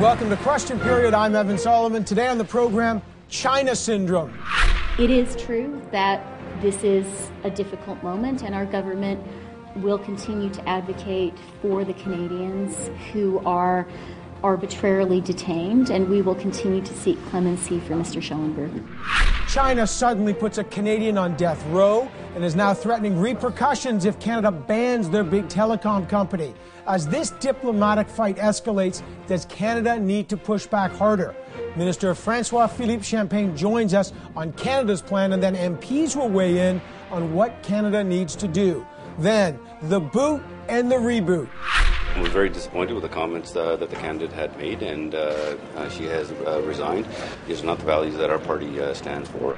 [0.00, 1.12] Welcome to Question Period.
[1.12, 2.04] I'm Evan Solomon.
[2.04, 4.32] Today on the program, China Syndrome.
[4.96, 6.24] It is true that
[6.62, 7.04] this is
[7.42, 9.20] a difficult moment, and our government
[9.74, 13.88] will continue to advocate for the Canadians who are
[14.42, 18.22] arbitrarily detained, and we will continue to seek clemency for Mr.
[18.22, 18.82] Schellenberg.
[19.48, 24.50] China suddenly puts a Canadian on death row and is now threatening repercussions if Canada
[24.50, 26.54] bans their big telecom company.
[26.86, 31.34] As this diplomatic fight escalates, does Canada need to push back harder?
[31.76, 36.80] Minister Francois Philippe Champagne joins us on Canada's plan, and then MPs will weigh in
[37.10, 38.86] on what Canada needs to do.
[39.18, 41.48] Then, the boot and the reboot.
[42.18, 45.88] Was very disappointed with the comments uh, that the candidate had made, and uh, uh,
[45.88, 46.30] she has
[46.64, 47.06] resigned.
[47.46, 49.56] These are not the values that our party stands for.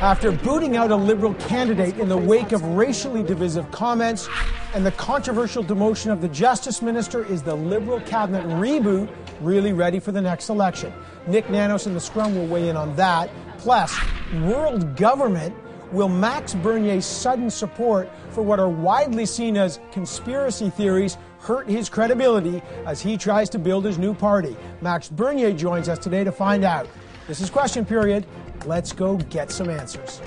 [0.00, 4.28] After booting out a Liberal candidate in the wake of racially divisive comments
[4.74, 9.08] and the controversial demotion of the Justice Minister, is the Liberal cabinet reboot
[9.40, 10.92] really ready for the next election?
[11.26, 13.30] Nick Nanos and the Scrum will weigh in on that.
[13.58, 13.94] Plus,
[14.42, 15.54] world government
[15.92, 21.88] will Max Bernier's sudden support for what are widely seen as conspiracy theories hurt his
[21.88, 24.56] credibility as he tries to build his new party?
[24.80, 26.88] Max Bernier joins us today to find out.
[27.26, 28.26] This is Question Period.
[28.64, 30.20] Let's go get some answers.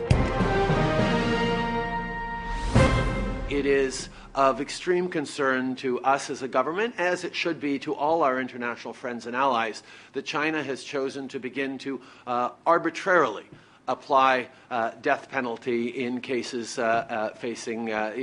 [3.50, 7.94] It is of extreme concern to us as a government, as it should be to
[7.94, 13.46] all our international friends and allies, that China has chosen to begin to uh, arbitrarily
[13.88, 18.14] apply uh, death penalty in cases uh, uh facing, uh,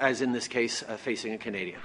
[0.00, 1.80] as in this case, uh, facing a Canadian.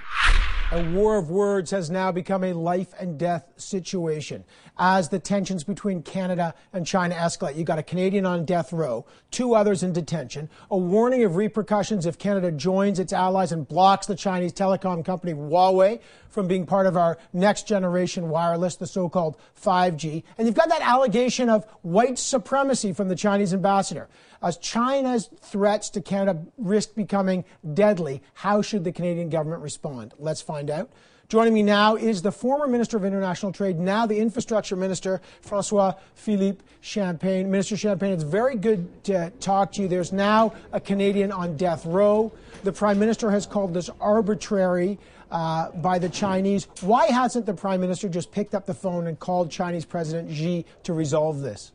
[0.72, 4.44] A war of words has now become a life and death situation
[4.78, 7.56] as the tensions between Canada and China escalate.
[7.56, 12.06] You've got a Canadian on death row, two others in detention, a warning of repercussions
[12.06, 16.86] if Canada joins its allies and blocks the Chinese telecom company Huawei from being part
[16.86, 20.24] of our next generation wireless, the so called 5G.
[20.38, 24.08] And you've got that allegation of white supremacy from the Chinese ambassador.
[24.44, 30.12] As China's threats to Canada risk becoming deadly, how should the Canadian government respond?
[30.18, 30.90] Let's find out.
[31.28, 35.94] Joining me now is the former Minister of International Trade, now the Infrastructure Minister, Francois
[36.14, 37.50] Philippe Champagne.
[37.50, 39.88] Minister Champagne, it's very good to talk to you.
[39.88, 42.30] There's now a Canadian on death row.
[42.64, 44.98] The Prime Minister has called this arbitrary
[45.30, 46.68] uh, by the Chinese.
[46.82, 50.66] Why hasn't the Prime Minister just picked up the phone and called Chinese President Xi
[50.82, 51.72] to resolve this?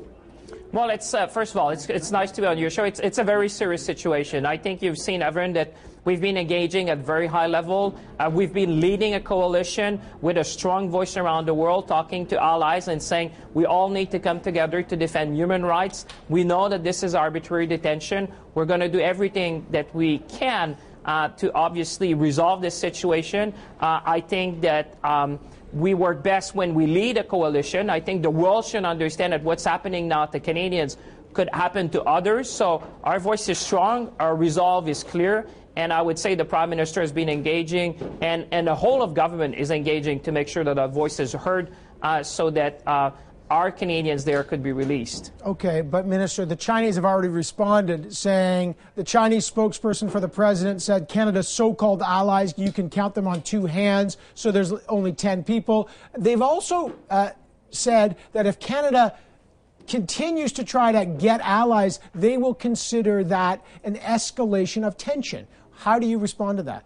[0.72, 2.84] Well, it's uh, first of all, it's it's nice to be on your show.
[2.84, 4.46] It's it's a very serious situation.
[4.46, 5.74] I think you've seen, Evan, that
[6.06, 7.98] we've been engaging at very high level.
[8.20, 12.42] Uh, we've been leading a coalition with a strong voice around the world, talking to
[12.42, 16.06] allies and saying we all need to come together to defend human rights.
[16.30, 18.32] We know that this is arbitrary detention.
[18.54, 23.54] We're going to do everything that we can uh, to obviously resolve this situation.
[23.80, 24.98] Uh, I think that.
[25.04, 25.40] Um,
[25.74, 27.90] we work best when we lead a coalition.
[27.90, 30.98] I think the world should understand that what's happening now to Canadians
[31.34, 32.50] could happen to others.
[32.50, 36.70] So our voice is strong, our resolve is clear, and I would say the Prime
[36.70, 40.64] Minister has been engaging, and, and the whole of government is engaging to make sure
[40.64, 43.12] that our voice is heard uh, so that uh,
[43.50, 45.32] our Canadians there could be released.
[45.44, 50.82] Okay, but Minister, the Chinese have already responded saying the Chinese spokesperson for the president
[50.82, 55.14] said Canada's so called allies, you can count them on two hands, so there's only
[55.14, 55.90] 10 people.
[56.18, 57.32] They've also uh,
[57.72, 59.18] said that if Canada
[59.88, 65.48] continues to try to get allies, they will consider that an escalation of tension.
[65.72, 66.86] How do you respond to that?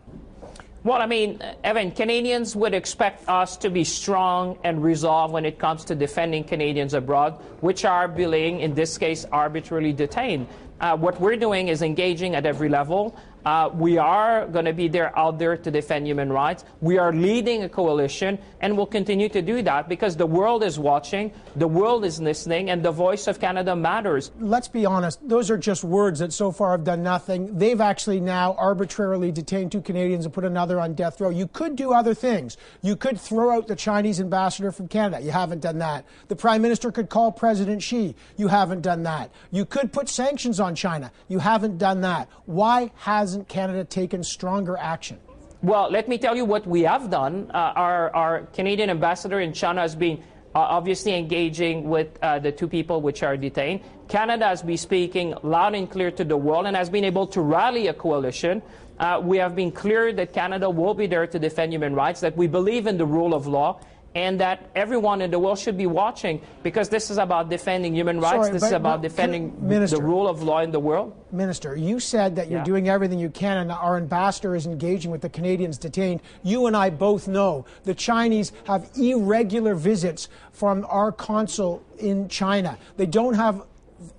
[0.83, 5.57] Well, I mean, Evan, Canadians would expect us to be strong and resolved when it
[5.57, 10.45] comes to defending Canadians abroad, which are being, in this case, arbitrarily detained.
[10.81, 13.15] Uh, what we're doing is engaging at every level.
[13.45, 16.63] Uh, we are going to be there out there to defend human rights.
[16.81, 20.79] We are leading a coalition, and we'll continue to do that because the world is
[20.79, 24.31] watching, the world is listening, and the voice of Canada matters.
[24.39, 27.57] Let's be honest, those are just words that so far have done nothing.
[27.57, 31.29] They've actually now arbitrarily detained two Canadians and put another on death row.
[31.29, 32.57] You could do other things.
[32.81, 35.23] You could throw out the Chinese ambassador from Canada.
[35.23, 36.05] You haven't done that.
[36.29, 38.15] The Prime Minister could call President Xi.
[38.37, 39.31] You haven't done that.
[39.51, 41.11] You could put sanctions on China.
[41.27, 42.29] You haven't done that.
[42.45, 45.17] Why has hasn't Canada taken stronger action?
[45.63, 47.49] Well, let me tell you what we have done.
[47.51, 50.19] Uh, our, our, Canadian ambassador in China has been
[50.53, 53.81] uh, obviously engaging with uh, the two people which are detained.
[54.07, 57.41] Canada has been speaking loud and clear to the world and has been able to
[57.41, 58.61] rally a coalition.
[58.99, 62.37] Uh, we have been clear that Canada will be there to defend human rights, that
[62.37, 63.79] we believe in the rule of law,
[64.15, 68.19] and that everyone in the world should be watching because this is about defending human
[68.19, 68.35] rights.
[68.35, 71.13] Sorry, this but- is about but- defending Minister- the rule of law in the world.
[71.31, 72.63] Minister, you said that you're Yeah.
[72.65, 76.21] doing everything you can, and our ambassador is engaging with the Canadians detained.
[76.43, 82.77] You and I both know the Chinese have irregular visits from our consul in China.
[82.97, 83.63] They don't have.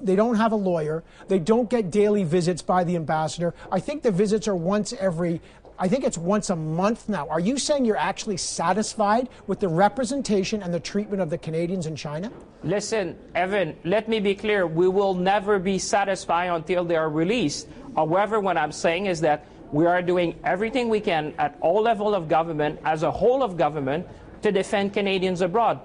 [0.01, 1.05] They don't have a lawyer.
[1.29, 3.53] They don't get daily visits by the ambassador.
[3.71, 5.43] I think the visits are once every.
[5.77, 7.29] I think it's once a month now.
[7.29, 11.87] Are you saying you're actually satisfied with the representation and the treatment of the Canadians
[11.87, 12.31] in China?
[12.63, 14.69] Listen, Evan, let me be clear.
[14.69, 17.67] We will never be satisfied until they are released.
[17.97, 22.15] However, what I'm saying is that we are doing everything we can at all levels
[22.15, 24.07] of government, as a whole of government,
[24.43, 25.81] to defend Canadians abroad.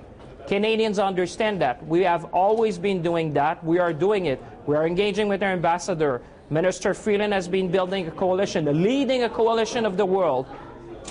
[0.49, 1.85] Canadians understand that.
[1.85, 3.63] We have always been doing that.
[3.63, 4.43] We are doing it.
[4.65, 6.23] We are engaging with our ambassador.
[6.49, 10.47] Minister Freeland has been building a coalition, leading a coalition of the world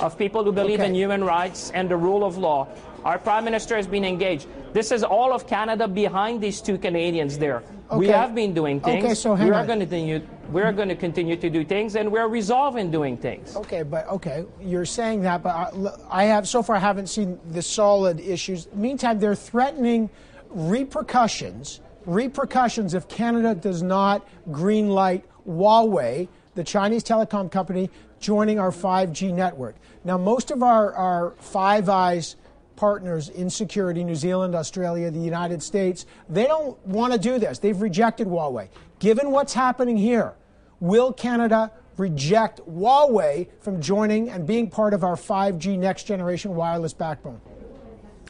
[0.00, 2.66] of people who believe in human rights and the rule of law.
[3.04, 4.48] Our Prime Minister has been engaged.
[4.72, 7.62] This is all of Canada behind these two Canadians there.
[7.92, 9.04] We have been doing things.
[9.04, 9.66] Okay, so we are on.
[9.68, 10.20] going to continue.
[10.50, 13.54] We are going to continue to do things, and we're resolving doing things.
[13.54, 17.38] Okay, but okay, you're saying that, but I, I have so far I haven't seen
[17.50, 18.66] the solid issues.
[18.72, 20.08] Meantime, they're threatening
[20.48, 28.70] repercussions, repercussions if Canada does not green light Huawei, the Chinese telecom company, joining our
[28.70, 29.76] 5G network.
[30.02, 32.36] Now, most of our, our Five Eyes
[32.74, 37.58] partners in security, New Zealand, Australia, the United States, they don't want to do this.
[37.58, 38.68] They've rejected Huawei.
[38.98, 40.34] Given what's happening here,
[40.80, 46.92] will Canada reject Huawei from joining and being part of our 5G next generation wireless
[46.92, 47.40] backbone?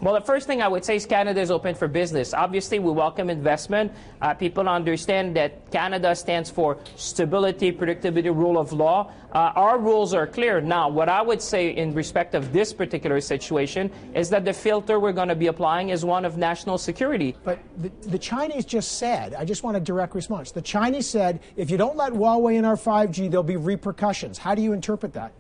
[0.01, 2.33] Well, the first thing I would say is Canada is open for business.
[2.33, 3.91] Obviously, we welcome investment.
[4.23, 9.11] Uh, people understand that Canada stands for stability, predictability, rule of law.
[9.33, 10.61] Uh, our rules are clear.
[10.61, 15.01] Now, what I would say in respect of this particular situation is that the filter
[15.01, 17.35] we're going to be applying is one of national security.
[17.43, 20.53] But the, the Chinese just said, I just want a direct response.
[20.53, 24.39] The Chinese said, if you don't let Huawei in our 5G, there'll be repercussions.
[24.39, 25.33] How do you interpret that?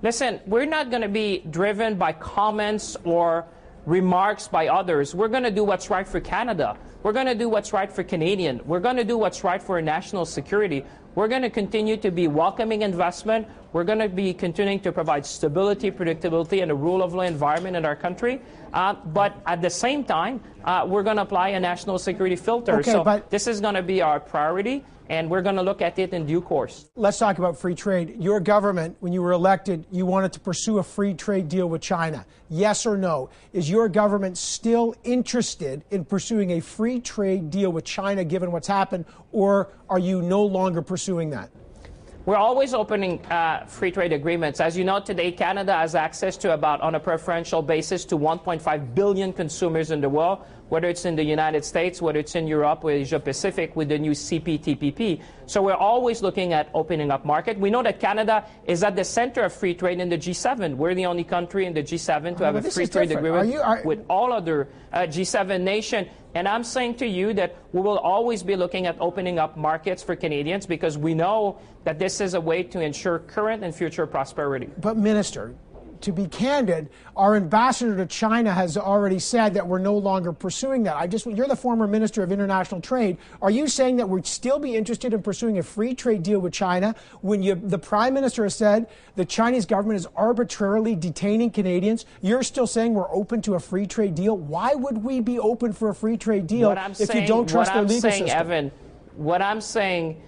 [0.00, 3.46] Listen, we're not going to be driven by comments or
[3.86, 5.14] remarks by others.
[5.14, 6.76] We're going to do what's right for Canada.
[7.02, 8.60] We're going to do what's right for Canadian.
[8.64, 10.84] We're going to do what's right for national security.
[11.14, 13.46] We're going to continue to be welcoming investment.
[13.72, 17.76] We're going to be continuing to provide stability, predictability, and a rule of law environment
[17.76, 18.40] in our country.
[18.72, 22.80] Uh, but at the same time, uh, we're going to apply a national security filter.
[22.80, 25.98] Okay, so this is going to be our priority, and we're going to look at
[25.98, 26.86] it in due course.
[26.96, 28.16] Let's talk about free trade.
[28.22, 31.82] Your government, when you were elected, you wanted to pursue a free trade deal with
[31.82, 32.24] China.
[32.48, 33.30] Yes or no?
[33.52, 38.68] Is your government still interested in pursuing a free trade deal with China given what's
[38.68, 41.50] happened, or are you no longer pursuing that?
[42.26, 44.58] We're always opening uh, free trade agreements.
[44.58, 48.94] As you know, today Canada has access to about, on a preferential basis, to 1.5
[48.94, 52.84] billion consumers in the world, whether it's in the United States, whether it's in Europe
[52.84, 55.20] or Asia Pacific with the new CPTPP.
[55.46, 57.58] So we're always looking at opening up market.
[57.58, 60.76] We know that Canada is at the center of free trade in the G7.
[60.76, 63.26] We're the only country in the G7 to have a free trade different.
[63.26, 66.08] agreement Are you- are- with all other uh, G7 nations.
[66.34, 70.02] And I'm saying to you that we will always be looking at opening up markets
[70.02, 74.06] for Canadians because we know that this is a way to ensure current and future
[74.06, 74.68] prosperity.
[74.80, 75.54] But, Minister,
[76.02, 80.82] to be candid, our ambassador to China has already said that we're no longer pursuing
[80.84, 80.96] that.
[80.96, 83.18] I just, you're the former Minister of International Trade.
[83.40, 86.52] Are you saying that we'd still be interested in pursuing a free trade deal with
[86.52, 92.06] China when you, the Prime Minister has said the Chinese government is arbitrarily detaining Canadians?
[92.20, 94.36] You're still saying we're open to a free trade deal?
[94.36, 97.70] Why would we be open for a free trade deal if saying, you don't trust
[97.70, 98.40] what their I'm legal saying, system?
[98.40, 98.72] Evan,
[99.16, 100.22] what I'm saying,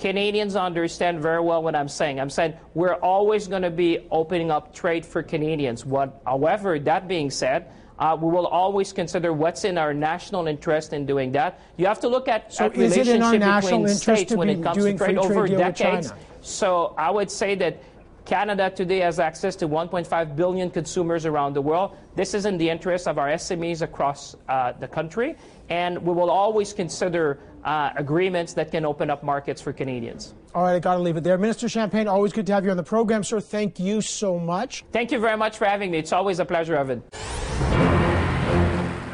[0.00, 2.18] Canadians understand very well what I'm saying.
[2.18, 5.84] I'm saying we're always going to be opening up trade for Canadians.
[5.84, 10.94] What, however, that being said, uh, we will always consider what's in our national interest
[10.94, 11.60] in doing that.
[11.76, 14.62] You have to look at, So at is in our relationship between states when it
[14.62, 16.14] comes to trade over decades.
[16.40, 17.82] So I would say that
[18.24, 21.96] Canada today has access to 1.5 billion consumers around the world.
[22.14, 25.36] This is in the interest of our SMEs across uh, the country,
[25.70, 30.34] and we will always consider uh, agreements that can open up markets for Canadians.
[30.54, 31.38] All right, I got to leave it there.
[31.38, 33.40] Minister Champagne, always good to have you on the program, sir.
[33.40, 34.84] Thank you so much.
[34.90, 35.98] Thank you very much for having me.
[35.98, 37.02] It's always a pleasure, Evan.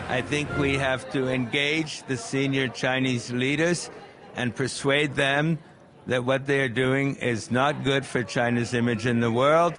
[0.09, 3.91] I think we have to engage the senior Chinese leaders
[4.35, 5.59] and persuade them
[6.07, 9.75] that what they are doing is not good for China's image in the world.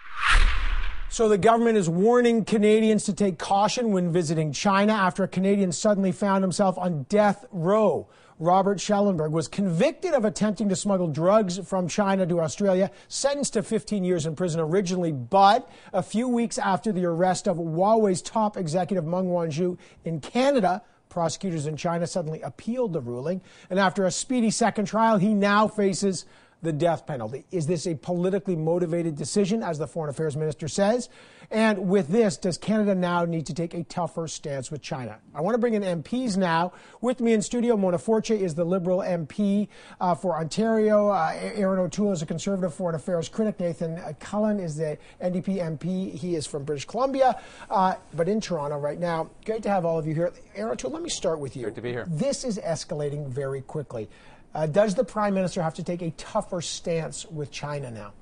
[1.09, 5.71] So the government is warning Canadians to take caution when visiting China after a Canadian
[5.71, 8.09] suddenly found himself on death row.
[8.39, 13.63] Robert Schellenberg, was convicted of attempting to smuggle drugs from China to Australia, sentenced to
[13.63, 18.57] 15 years in prison originally, but a few weeks after the arrest of Huawei's top
[18.57, 23.41] executive Meng Wanzhou in Canada, prosecutors in China suddenly appealed the ruling.
[23.71, 26.25] And after a speedy second trial, he now faces
[26.61, 27.45] the death penalty.
[27.51, 31.09] Is this a politically motivated decision, as the Foreign Affairs Minister says?
[31.49, 35.17] And with this, does Canada now need to take a tougher stance with China?
[35.33, 36.73] I want to bring in MPs now.
[36.99, 39.69] With me in studio, Mona Fortier is the Liberal MP
[40.01, 41.07] uh, for Ontario.
[41.07, 43.59] Uh, Erin O'Toole is a Conservative Foreign Affairs critic.
[43.59, 46.13] Nathan Cullen is the NDP MP.
[46.13, 49.29] He is from British Columbia, uh, but in Toronto right now.
[49.45, 50.33] Great to have all of you here.
[50.55, 51.63] Erin O'Toole, let me start with you.
[51.63, 52.05] Great to be here.
[52.09, 54.09] This is escalating very quickly.
[54.53, 58.13] Uh, does the Prime Minister have to take a tougher stance with China now?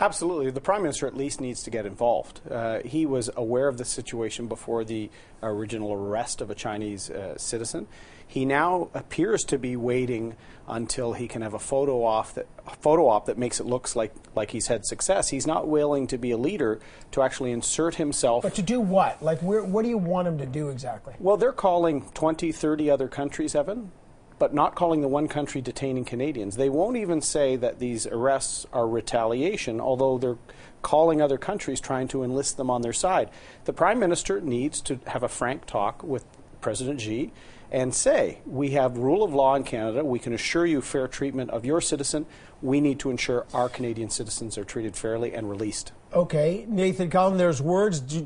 [0.00, 0.50] Absolutely.
[0.50, 2.40] The Prime Minister at least needs to get involved.
[2.50, 5.08] Uh, he was aware of the situation before the
[5.42, 7.86] original arrest of a Chinese uh, citizen.
[8.26, 10.34] He now appears to be waiting
[10.66, 12.46] until he can have a photo off that
[12.80, 15.28] photo op that makes it look like like he's had success.
[15.28, 16.80] He's not willing to be a leader
[17.12, 18.42] to actually insert himself.
[18.42, 19.22] But to do what?
[19.22, 21.14] Like, where, what do you want him to do exactly?
[21.20, 23.92] Well, they're calling 20, 30 other countries, Evan,
[24.38, 26.56] but not calling the one country detaining Canadians.
[26.56, 30.38] They won't even say that these arrests are retaliation, although they're
[30.82, 33.30] calling other countries trying to enlist them on their side.
[33.64, 36.24] The Prime Minister needs to have a frank talk with
[36.60, 37.32] President Xi
[37.70, 40.04] and say, we have rule of law in Canada.
[40.04, 42.26] We can assure you fair treatment of your citizen.
[42.62, 45.92] We need to ensure our Canadian citizens are treated fairly and released.
[46.12, 48.22] Okay, Nathan Cullen, there's words.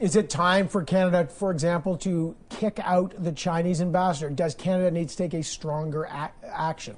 [0.00, 4.28] Is it time for Canada, for example, to kick out the Chinese ambassador?
[4.30, 6.96] Does Canada need to take a stronger a- action?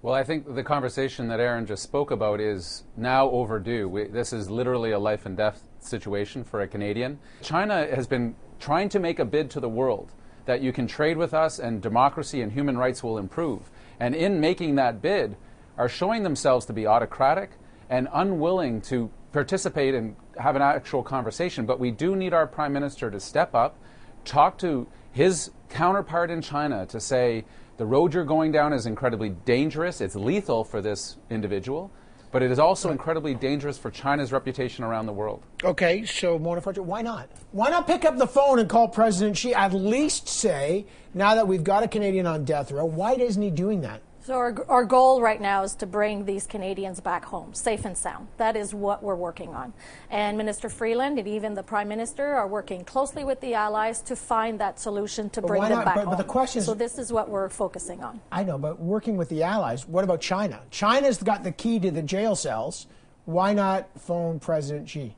[0.00, 3.86] Well, I think the conversation that Erin just spoke about is now overdue.
[3.86, 7.18] We, this is literally a life and death situation for a Canadian.
[7.42, 10.10] China has been trying to make a bid to the world
[10.46, 13.70] that you can trade with us and democracy and human rights will improve.
[14.00, 15.36] And in making that bid,
[15.76, 17.50] are showing themselves to be autocratic
[17.90, 21.66] and unwilling to participate and have an actual conversation.
[21.66, 23.78] But we do need our prime minister to step up,
[24.24, 27.44] talk to his counterpart in China to say
[27.76, 31.90] the road you're going down is incredibly dangerous, it's lethal for this individual.
[32.32, 35.42] But it is also incredibly dangerous for China's reputation around the world.
[35.64, 37.28] Okay, so Mona why not?
[37.50, 39.52] Why not pick up the phone and call President Xi?
[39.52, 43.50] At least say, now that we've got a Canadian on death row, why isn't he
[43.50, 44.02] doing that?
[44.22, 47.96] So our, our goal right now is to bring these Canadians back home, safe and
[47.96, 48.28] sound.
[48.36, 49.72] That is what we're working on.
[50.10, 54.14] And Minister Freeland and even the Prime Minister are working closely with the allies to
[54.16, 55.84] find that solution to But bring them not?
[55.86, 56.10] back But- home.
[56.10, 58.20] but the question so this is what we're focusing on.
[58.30, 60.60] I know, but working with the allies, what about China?
[60.70, 62.86] China's got the key to the jail cells.
[63.24, 65.16] Why not phone President Xi?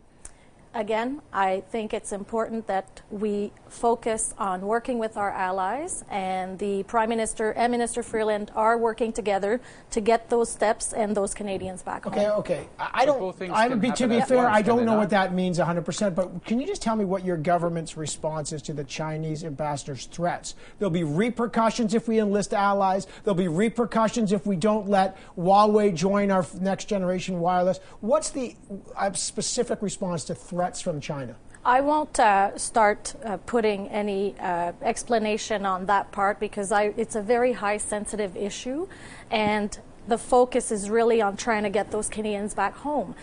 [0.75, 6.83] Again, I think it's important that we focus on working with our allies, and the
[6.85, 9.61] Prime Minister and Minister Freeland are working together
[9.91, 12.39] to get those steps and those Canadians back Okay, home.
[12.41, 12.69] okay.
[12.79, 13.19] I I don't.
[13.19, 14.47] both things I can would be to be fair.
[14.47, 14.99] I don't know not?
[14.99, 15.85] what that means 100.
[15.85, 19.43] percent But can you just tell me what your government's response is to the Chinese
[19.45, 20.55] ambassador's threats?
[20.79, 23.07] There'll be repercussions if we enlist allies.
[23.25, 27.81] There'll be repercussions if we don't let Huawei join our next generation wireless.
[28.01, 28.55] What's the
[28.97, 31.37] uh, specific response to threats from China?
[31.65, 37.15] I won't uh, start uh, putting any uh, explanation on that part because I, it's
[37.15, 38.89] a very high sensitive issue,
[39.31, 39.79] and
[40.09, 43.15] the focus is really on trying to get those Canadians back home.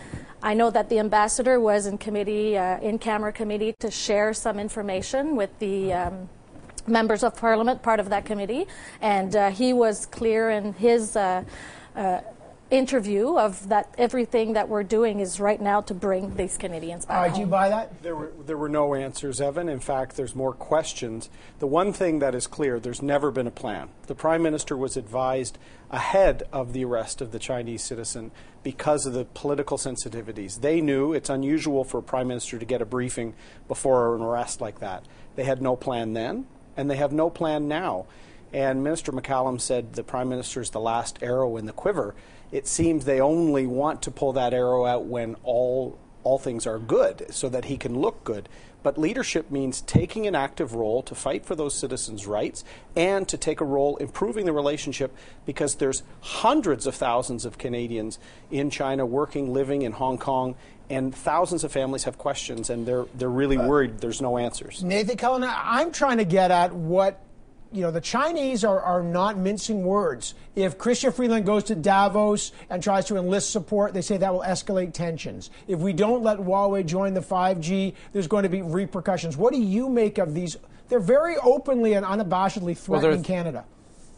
[0.42, 4.58] I know that the ambassador was in committee, uh, in camera committee, to share some
[4.58, 5.92] information with the.
[5.92, 6.28] Um,
[6.86, 8.66] Members of Parliament, part of that committee,
[9.02, 11.44] and uh, he was clear in his uh,
[12.70, 17.16] interview of that everything that we're doing is right now to bring these Canadians back
[17.16, 17.36] All right, home.
[17.36, 18.02] do you buy that?
[18.02, 19.68] There were, there were no answers, Evan.
[19.68, 21.28] In fact, there's more questions.
[21.58, 23.88] The one thing that is clear there's never been a plan.
[24.06, 25.58] The Prime Minister was advised
[25.90, 28.30] ahead of the arrest of the Chinese citizen
[28.62, 30.60] because of the political sensitivities.
[30.60, 33.34] They knew it's unusual for a Prime Minister to get a briefing
[33.68, 35.04] before an arrest like that.
[35.36, 36.46] They had no plan then,
[36.76, 38.06] and they have no plan now.
[38.52, 42.14] And Minister McCallum said the Prime Minister is the last arrow in the quiver.
[42.52, 46.78] It seems they only want to pull that arrow out when all all things are
[46.78, 48.48] good so that he can look good.
[48.82, 52.64] But leadership means taking an active role to fight for those citizens' rights
[52.96, 55.14] and to take a role improving the relationship
[55.44, 58.18] because there's hundreds of thousands of Canadians
[58.50, 60.54] in China working, living in Hong Kong,
[60.88, 64.82] and thousands of families have questions and they're they're really worried there's no answers.
[64.82, 67.20] Nathan Cullen, I'm trying to get at what
[67.72, 70.34] you know, the Chinese are, are not mincing words.
[70.56, 74.40] If Chrystia Freeland goes to Davos and tries to enlist support, they say that will
[74.42, 75.50] escalate tensions.
[75.68, 79.36] If we don't let Huawei join the 5G, there's going to be repercussions.
[79.36, 80.56] What do you make of these?
[80.88, 83.64] They're very openly and unabashedly threatening there's- Canada.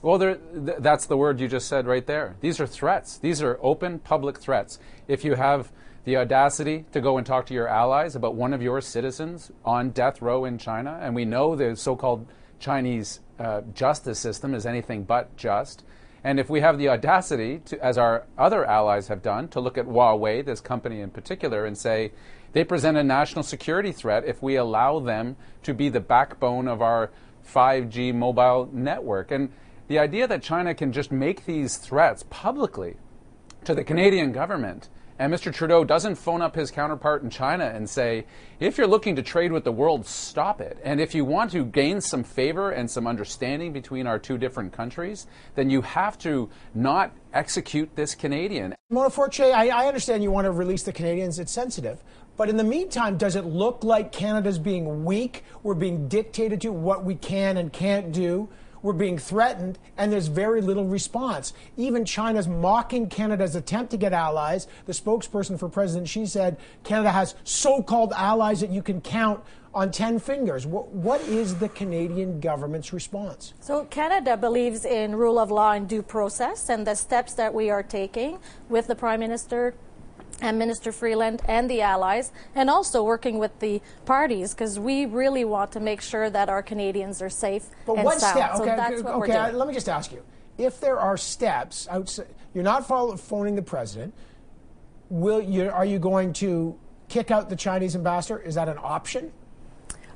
[0.01, 0.39] Well, th-
[0.81, 2.35] that's the word you just said right there.
[2.41, 3.19] These are threats.
[3.19, 4.81] These are open public threats.
[5.07, 5.71] If you have
[6.05, 9.91] the audacity to go and talk to your allies about one of your citizens on
[9.91, 12.27] death row in China, and we know the so called
[12.63, 15.85] Chinese uh, justice system is anything but just.
[16.25, 19.77] And if we have the audacity, to, as our other allies have done, to look
[19.77, 22.13] at Huawei, this company in particular, and say
[22.53, 26.81] they present a national security threat if we allow them to be the backbone of
[26.81, 27.11] our
[27.53, 29.33] 5G mobile network.
[29.33, 29.51] And
[29.89, 32.97] the idea that China can just make these threats publicly
[33.65, 34.89] to the Canadian government
[35.23, 35.55] and Mr.
[35.55, 38.27] Trudeau doesn't phone up his counterpart in China and say,
[38.59, 40.77] if you're looking to trade with the world, stop it.
[40.83, 44.73] And if you want to gain some favor and some understanding between our two different
[44.73, 48.75] countries, then you have to not execute this Canadian.
[48.91, 51.39] Mona I, I understand you want to release the Canadians.
[51.39, 52.03] It's sensitive.
[52.37, 55.45] But in the meantime, does it look like Canada's being weak?
[55.63, 58.49] We're being dictated to what we can and can't do
[58.83, 61.53] we're being threatened, and there's very little response.
[61.77, 64.67] Even China's mocking Canada's attempt to get allies.
[64.87, 69.43] The spokesperson for President Xi said Canada has so called allies that you can count
[69.75, 70.67] on 10 fingers.
[70.67, 73.55] What, what is the Canadian government's response?
[73.61, 77.71] So, Canada believes in rule of law and due process, and the steps that we
[77.71, 79.75] are taking with the Prime Minister
[80.43, 85.45] and Minister Freeland and the allies, and also working with the parties because we really
[85.45, 88.21] want to make sure that our Canadians are safe but and sound.
[88.21, 89.57] Step, okay, so that's what okay, we're doing.
[89.57, 90.23] let me just ask you:
[90.59, 94.13] if there are steps outside, you're not phoning the president.
[95.09, 95.71] Will you?
[95.71, 98.41] Are you going to kick out the Chinese ambassador?
[98.41, 99.33] Is that an option?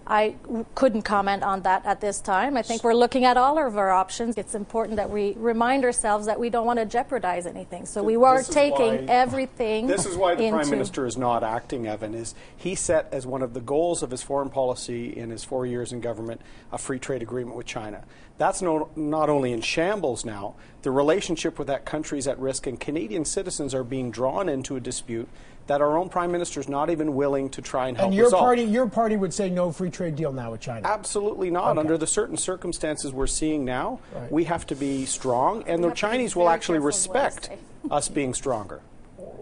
[0.07, 0.37] I
[0.77, 2.57] couldn't comment on that at this time.
[2.57, 4.37] I think we're looking at all of our options.
[4.37, 7.87] It's important that we remind ourselves that we don't want to jeopardize anything.
[7.87, 9.89] So we are taking why, everything.
[9.89, 13.43] This is why the Prime Minister is not acting, Evan, is he set as one
[13.43, 17.01] of the goals of his foreign policy in his four years in government a free
[17.01, 18.05] trade agreement with China.
[18.39, 22.67] That's no, not only in shambles now, the relationship with that country is at risk,
[22.67, 25.29] and Canadian citizens are being drawn into a dispute
[25.67, 28.27] that our own prime minister is not even willing to try and help and your
[28.27, 28.43] resolve.
[28.43, 31.81] party your party would say no free trade deal now with China absolutely not okay.
[31.81, 34.33] under the certain circumstances we're seeing now right.
[34.33, 37.51] we have to be strong and we the Chinese will actually respect
[37.91, 38.81] us being stronger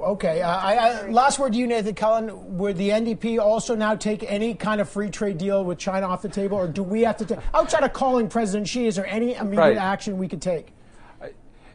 [0.01, 0.43] Okay.
[0.43, 2.59] Uh, I, I, last word to you, Nathan Cullen.
[2.59, 6.23] Would the NDP also now take any kind of free trade deal with China off
[6.23, 9.07] the table, or do we have to take, outside of calling President Xi, is there
[9.07, 9.77] any immediate right.
[9.77, 10.73] action we could take?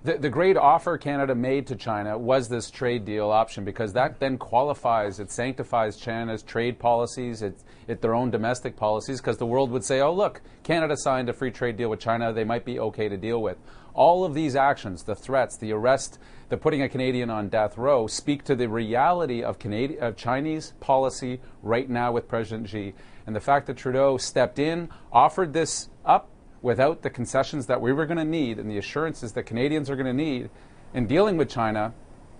[0.01, 4.21] The, the great offer Canada made to China was this trade deal option because that
[4.21, 9.45] then qualifies, it sanctifies China's trade policies, it, it their own domestic policies, because the
[9.45, 12.63] world would say, oh, look, Canada signed a free trade deal with China, they might
[12.63, 13.57] be okay to deal with.
[13.93, 18.07] All of these actions, the threats, the arrest, the putting a Canadian on death row,
[18.07, 22.93] speak to the reality of, Canadi- of Chinese policy right now with President Xi.
[23.27, 26.29] And the fact that Trudeau stepped in, offered this up,
[26.61, 29.95] without the concessions that we were going to need and the assurances that Canadians are
[29.95, 30.49] going to need
[30.93, 31.93] in dealing with China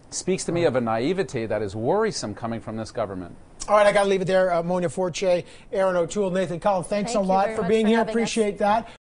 [0.10, 3.36] speaks to me of a naivete that is worrisome coming from this government.
[3.68, 4.52] All right, I got to leave it there.
[4.52, 8.02] Uh, Mona Fortier, Erin O'Toole, Nathan Cullen, thanks Thank a lot for being for here.
[8.02, 8.60] Appreciate us.
[8.60, 8.99] that.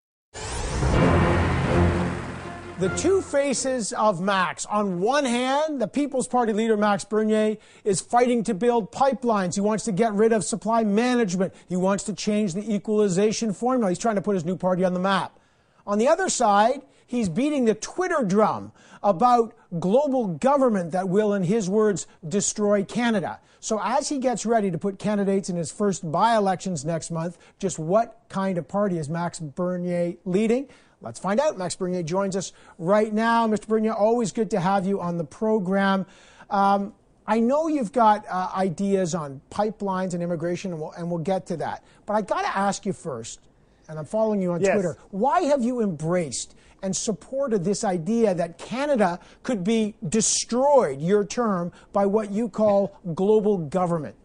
[2.80, 4.68] The two faces of Max.
[4.68, 9.56] On one hand, the People's Party leader, Max Bernier, is fighting to build pipelines.
[9.56, 11.56] He wants to get rid of supply management.
[11.68, 13.90] He wants to change the equalization formula.
[13.90, 15.40] He's trying to put his new party on the map.
[15.88, 21.42] On the other side, he's beating the Twitter drum about global government that will, in
[21.42, 23.40] his words, destroy Canada.
[23.60, 27.80] So as he gets ready to put candidates in his first by-elections next month, just
[27.80, 30.68] what kind of party is Max Bernier leading?
[31.01, 31.57] Let's find out.
[31.57, 33.47] Max Bernier joins us right now.
[33.47, 33.67] Mr.
[33.67, 36.05] Bernier, always good to have you on the program.
[36.49, 36.93] Um,
[37.27, 41.45] I know you've got uh, ideas on pipelines and immigration, and we'll, and we'll get
[41.47, 41.83] to that.
[42.05, 43.41] But I got to ask you first,
[43.89, 44.73] and I'm following you on yes.
[44.73, 44.97] Twitter.
[45.12, 51.73] Why have you embraced and supported this idea that Canada could be destroyed, your term,
[51.91, 54.15] by what you call global government?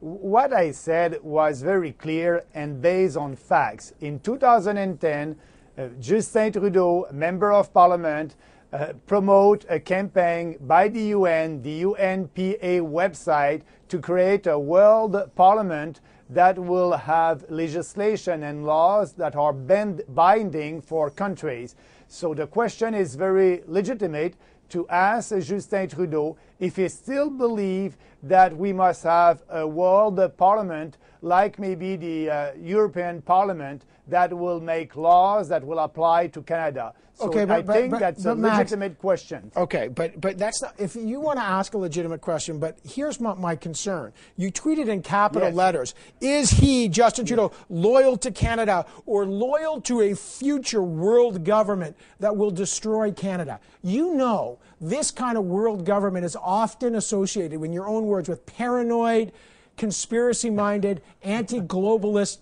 [0.00, 3.92] What I said was very clear and based on facts.
[4.00, 5.36] In 2010,
[5.78, 8.36] uh, Justin Trudeau, member of parliament,
[8.72, 16.00] uh, promote a campaign by the UN, the UNPA website, to create a world parliament
[16.28, 21.76] that will have legislation and laws that are bend- binding for countries.
[22.08, 24.34] So the question is very legitimate
[24.70, 27.96] to ask Justin Trudeau if he still believes
[28.28, 34.60] that we must have a world parliament like maybe the uh, European Parliament that will
[34.60, 36.92] make laws that will apply to Canada.
[37.14, 39.50] So okay, but, I think but, that's but, a Max, legitimate question.
[39.56, 40.74] Okay, but but that's not.
[40.78, 44.12] If you want to ask a legitimate question, but here's my, my concern.
[44.36, 45.56] You tweeted in capital Yes.
[45.56, 51.96] letters: Is he Justin Trudeau loyal to Canada or loyal to a future world government
[52.20, 53.60] that will destroy Canada?
[53.82, 58.44] You know, this kind of world government is often associated, in your own words, with
[58.46, 59.32] paranoid,
[59.76, 62.38] conspiracy-minded, anti-globalist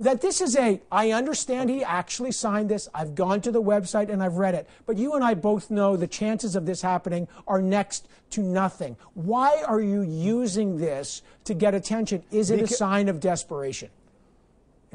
[0.00, 2.88] that this is a I understand he actually signed this.
[2.94, 4.68] I've gone to the website and I've read it.
[4.86, 8.96] But you and I both know the chances of this happening are next to nothing.
[9.14, 12.24] Why are you using this to get attention?
[12.30, 13.90] Is it a sign of desperation?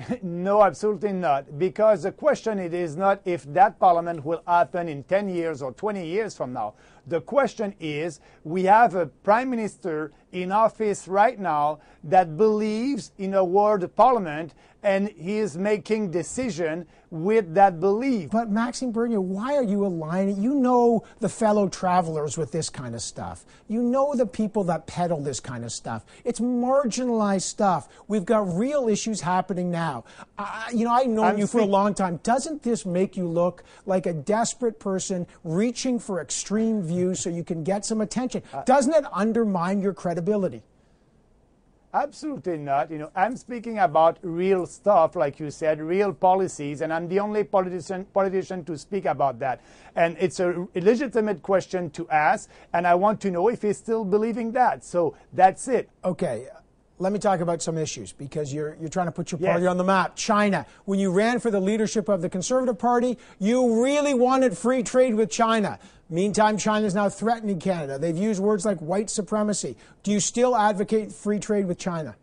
[0.21, 1.57] No, absolutely not.
[1.57, 5.71] Because the question it is not if that parliament will happen in 10 years or
[5.73, 6.73] 20 years from now.
[7.09, 13.33] The question is we have a prime minister in office right now that believes in
[13.33, 18.29] a world parliament and he is making decision with that belief.
[18.29, 20.41] But Maxime Bernier, why are you aligning?
[20.41, 23.45] You know the fellow travelers with this kind of stuff.
[23.67, 26.05] You know the people that peddle this kind of stuff.
[26.23, 27.89] It's marginalized stuff.
[28.07, 30.05] We've got real issues happening now.
[30.37, 32.17] I you know, I've known I'm you for a long time.
[32.23, 37.43] Doesn't this make you look like a desperate person reaching for extreme views so you
[37.43, 38.43] can get some attention?
[38.53, 40.61] Uh, Doesn't it undermine your credibility?
[41.91, 42.91] Absolutely not.
[42.91, 47.19] You know, I'm speaking about real stuff, like you said, real policies, and I'm the
[47.19, 49.59] only politician politician to speak about that.
[49.95, 54.05] And it's a legitimate question to ask, and I want to know if he's still
[54.05, 54.83] believing that.
[54.83, 55.89] So that's it.
[56.05, 56.47] Okay,
[56.99, 59.51] let me talk about some issues because you're you're trying to put your Yes.
[59.51, 60.15] party on the map.
[60.15, 60.65] China.
[60.85, 65.15] When you ran for the leadership of the Conservative Party, you really wanted free trade
[65.15, 65.79] with China.
[66.09, 67.97] Meantime, China is now threatening Canada.
[67.99, 69.77] They've used words like white supremacy.
[70.03, 72.15] Do you still advocate free trade with China?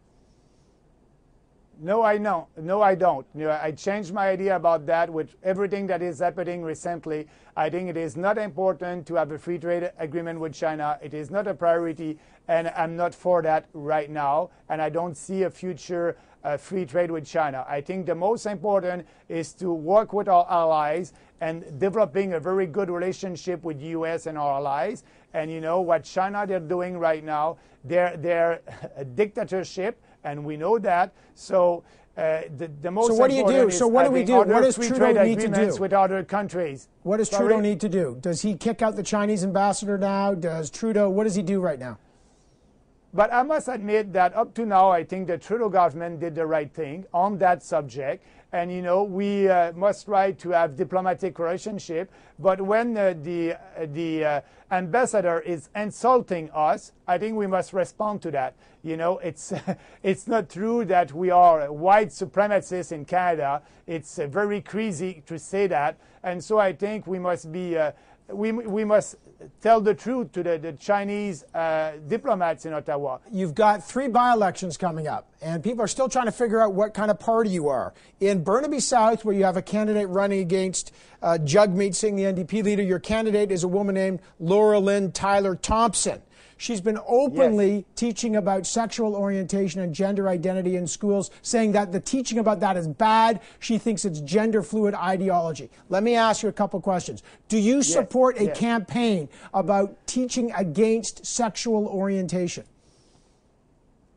[1.79, 2.49] No, I know.
[2.57, 3.27] No, I don't.
[3.35, 7.27] You know, I changed my idea about that with everything that is happening recently.
[7.55, 10.99] I think it is not important to have a free trade agreement with China.
[11.03, 14.51] It is not a priority, and I'm not for that right now.
[14.71, 17.67] And I don't see a future uh, free trade with China.
[17.69, 21.13] I think the most important is to work with our allies
[21.43, 24.27] and developing a very good relationship with the U.S.
[24.27, 25.05] and our allies.
[25.35, 27.59] And you know what China they're doing right now?
[27.85, 28.61] They're they're
[28.97, 31.13] a dictatorship and we know that.
[31.35, 31.85] So
[32.17, 33.69] uh, the, the most So what do you do?
[33.69, 34.37] is So what do we do?
[34.37, 35.77] What does Trudeau need to do?
[35.81, 36.89] with other countries?
[37.05, 37.47] What does Sorry?
[37.47, 38.19] Trudeau need to do?
[38.21, 40.35] Does he kick out the Chinese ambassador now?
[40.35, 41.99] Does Trudeau, what does he do right now?
[43.17, 46.45] But I must admit that up to now, I think the Trudeau government did the
[46.45, 48.23] right thing on that subject.
[48.53, 52.13] And you know, we uh, must try to have diplomatic relationship.
[52.39, 57.73] But when uh, the uh, the uh, ambassador is insulting us, I think we must
[57.73, 58.55] respond to that.
[58.83, 59.51] You know, it's
[60.03, 63.63] it's not true that we are white supremacists in Canada.
[63.87, 65.97] It's uh, very crazy to say that.
[66.23, 67.93] And so I think we must be uh,
[68.29, 69.17] we, we must
[69.61, 73.19] tell the truth to the, the Chinese uh, diplomats in Ottawa.
[73.31, 76.75] You've got three by elections coming up, and people are still trying to figure out
[76.75, 77.95] what kind of party you are.
[78.21, 82.63] In Burnaby South, where you have a candidate running against uh, Jagmeet Singh, the NDP
[82.63, 86.23] leader, your candidate is a woman named Laura Lynn Tyler Thompson.
[86.59, 92.01] She's been openly teaching about sexual orientation and gender identity in schools, saying that the
[92.01, 93.41] teaching about that is bad.
[93.61, 95.71] She thinks it's gender fluid ideology.
[95.91, 97.23] Let me ask you a couple questions.
[97.49, 98.59] Do you support a yes.
[98.59, 102.65] campaign about teaching against sexual orientation?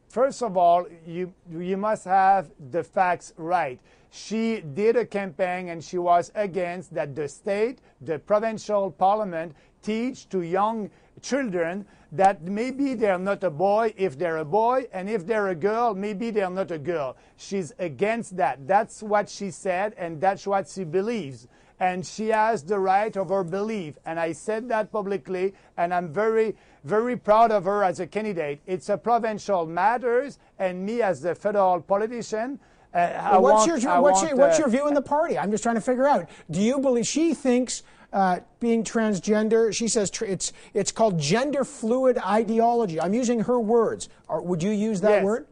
[0.08, 3.80] First of all, you, you must have the facts right.
[4.12, 10.28] She did a campaign and she was against that the state, the provincial parliament, teach
[10.30, 10.90] to young
[11.22, 15.56] children that maybe they're not a boy if they're a boy, and if they're a
[15.56, 17.16] girl, maybe they're not a girl.
[17.38, 18.68] She's against that.
[18.68, 21.48] That's what she said, and that's what she believes.
[21.80, 23.98] And she has the right of her belief.
[24.06, 28.60] And I said that publicly, and I'm very, very proud of her as a candidate.
[28.66, 32.60] It's a provincial matters, and me as the federal politician,
[32.94, 35.38] uh, what's want- your what's want, your what's uh, your view in the party?
[35.38, 36.28] I'm just trying to figure out.
[36.50, 39.74] Do you believe she thinks uh, being transgender?
[39.74, 43.00] She says tr- it's it's called gender fluid ideology.
[43.00, 44.10] I'm using her words.
[44.28, 45.24] Or would you use that Yes.
[45.24, 45.48] word?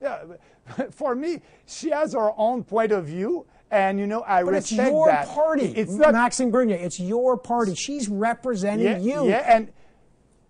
[0.00, 0.24] Yeah,
[0.90, 4.72] for me, she has her own point of view, and you know I But it's
[4.72, 5.28] your that.
[5.28, 5.66] party.
[5.74, 6.76] It's not Maxime Bernier.
[6.76, 7.74] It's your party.
[7.74, 9.28] She's representing yeah, you.
[9.28, 9.72] Yeah, and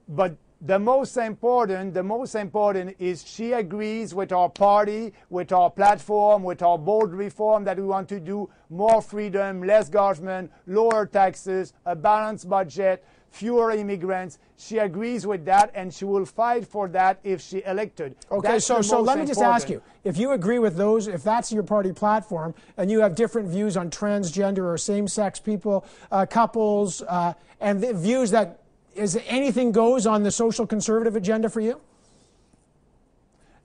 [0.09, 5.71] but the most important, the most important is she agrees with our party, with our
[5.71, 11.07] platform, with our bold reform that we want to do more freedom, less government, lower
[11.07, 14.39] taxes, a balanced budget, fewer immigrants.
[14.57, 18.17] She agrees with that, and she will fight for that if she elected.
[18.33, 21.23] Okay, That's so so let me just ask you: if you agree with those, if
[21.23, 26.27] that's your party platform, and you have different views on transgender or same-sex people, uh,
[26.27, 28.61] couples, uh, and the views that
[28.97, 31.81] is anything goes on the social conservative agenda for you?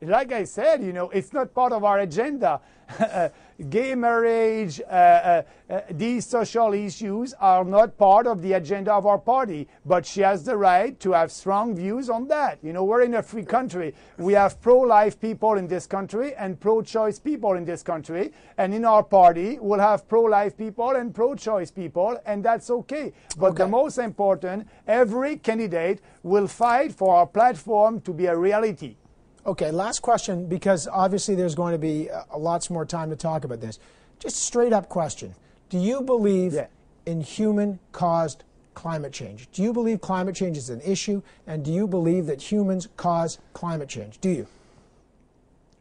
[0.02, 2.60] like I said, you know, it's not part of our agenda.
[3.70, 9.06] Gay marriage, uh, uh, uh, these social issues are not part of the agenda of
[9.06, 9.68] our party.
[9.86, 12.60] But she has the right to have strong views on that.
[12.64, 13.94] You know, we're in a free country.
[14.18, 18.32] We have pro-life people in this country and pro-choice people in this country.
[18.58, 23.14] And in our party, we'll have pro-life people and pro-choice people, and that's okay.
[23.38, 28.96] But the most important, every candidate will fight for our platform to be a reality.
[29.46, 33.44] Okay, last question because obviously there's going to be uh, lots more time to talk
[33.44, 33.80] about this.
[34.20, 35.34] Just straight up question:
[35.70, 36.68] Do you believe Yeah.
[37.08, 38.44] in human-caused
[38.76, 39.50] climate change?
[39.52, 43.40] Do you believe climate change is an issue, and do you believe that humans cause
[43.54, 44.20] climate change?
[44.22, 44.48] Do you?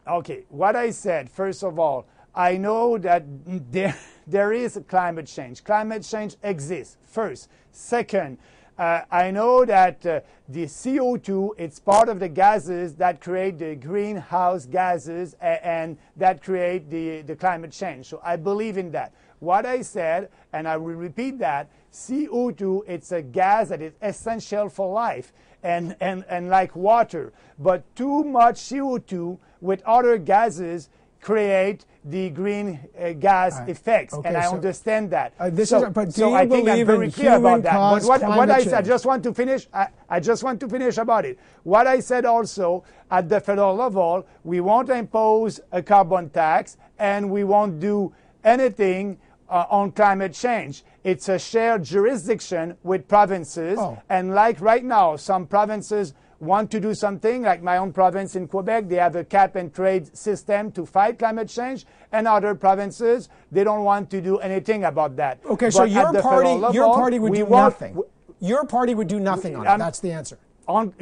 [0.09, 3.25] Okay, what I said, first of all, I know that
[3.71, 3.95] there,
[4.27, 5.63] there is climate change.
[5.65, 7.49] Climate change exists, first.
[7.73, 8.39] Second,
[8.81, 13.75] uh, I know that uh, the CO2, it's part of the gases that create the
[13.77, 18.07] greenhouse gases a- and that create the, the climate change.
[18.07, 19.13] So I believe in that.
[19.41, 24.71] What I said, and I will repeat that, CO2, it's a gas that is essential
[24.71, 27.35] for life and, and, and like water.
[27.59, 30.89] But too much CO2 with other gases
[31.21, 33.69] create the green uh, gas right.
[33.69, 35.35] effects, Okay, and I so- understand that.
[35.39, 37.63] Uh, this so, is- but do so you I think I'm believe very clear about
[37.63, 37.75] that.
[37.75, 39.69] But what, what I said, I just want to finish.
[39.73, 41.39] I, I just want to finish about it.
[41.63, 47.31] What I said also at the federal level, we won't impose a carbon tax, and
[47.31, 49.19] we won't do anything
[49.51, 50.85] uh, on climate change.
[51.05, 54.01] It's a shared jurisdiction with provinces, Oh.
[54.09, 58.49] and like right now, some provinces want to do something, like my own province in
[58.49, 63.29] Quebec, they have a cap and trade system to fight climate change, and other provinces,
[63.53, 65.39] they don't want to do anything about that.
[65.45, 67.93] Okay, so But at your party, federal your party would do nothing.
[67.95, 69.69] w- Your party would do nothing on it.
[69.69, 70.39] I'm- That's the answer.
[70.69, 70.95] on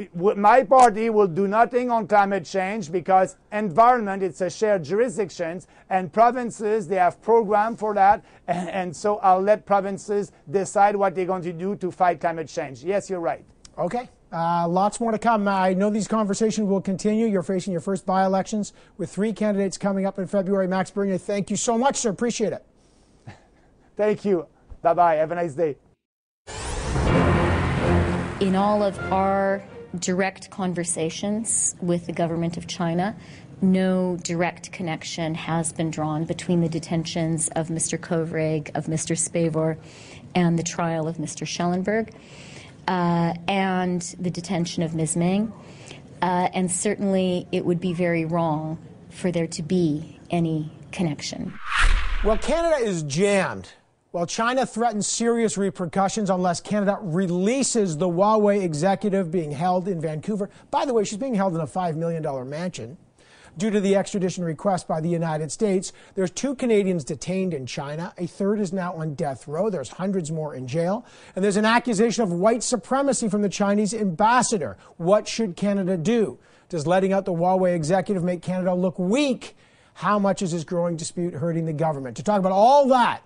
[0.47, 6.11] my party will do nothing on climate change because environment it's a shared jurisdiction and
[6.11, 11.27] provinces they have program for that and, and so I'll let provinces decide what they're
[11.33, 12.83] going to do to fight climate change.
[12.83, 13.45] Yes, you're right.
[13.77, 14.09] Okay.
[14.31, 15.47] Uh, lots more to come.
[15.47, 17.25] I know these conversations will continue.
[17.25, 20.67] You're facing your first by elections with three candidates coming up in February.
[20.67, 22.11] Max Bernier, thank you so much, sir.
[22.11, 22.65] Appreciate it.
[23.97, 24.45] Thank you.
[24.81, 25.15] Bye bye.
[25.15, 25.75] Have a nice day.
[28.39, 29.61] In all of our
[29.97, 33.15] direct conversations with the government of China,
[33.61, 37.99] no direct connection has been drawn between the detentions of Mr.
[37.99, 39.17] Kovrig, of Mr.
[39.17, 39.77] Spavor,
[40.35, 41.45] and the trial of Mr.
[41.45, 42.13] Schellenberg,
[42.89, 45.15] uh, and the detention of Ms.
[45.15, 45.53] Meng.
[46.21, 51.53] Uh, and certainly it would be very wrong for there to be any connection.
[52.23, 53.69] Well, Canada is jammed.
[54.11, 60.49] While China threatens serious repercussions unless Canada releases the Huawei executive being held in Vancouver.
[60.71, 62.97] By the way, she's being held in a $5 million mansion.
[63.59, 68.13] Due to the extradition request by the United States, there's two Canadians detained in China.
[68.17, 69.69] A third is now on death row.
[69.69, 71.05] There's hundreds more in jail.
[71.35, 74.77] And there's an accusation of white supremacy from the Chinese ambassador.
[74.95, 76.39] What should Canada do?
[76.69, 79.57] Does letting out the Huawei executive make Canada look weak?
[79.95, 82.15] How much is this growing dispute hurting the government?
[82.15, 83.23] To talk about all that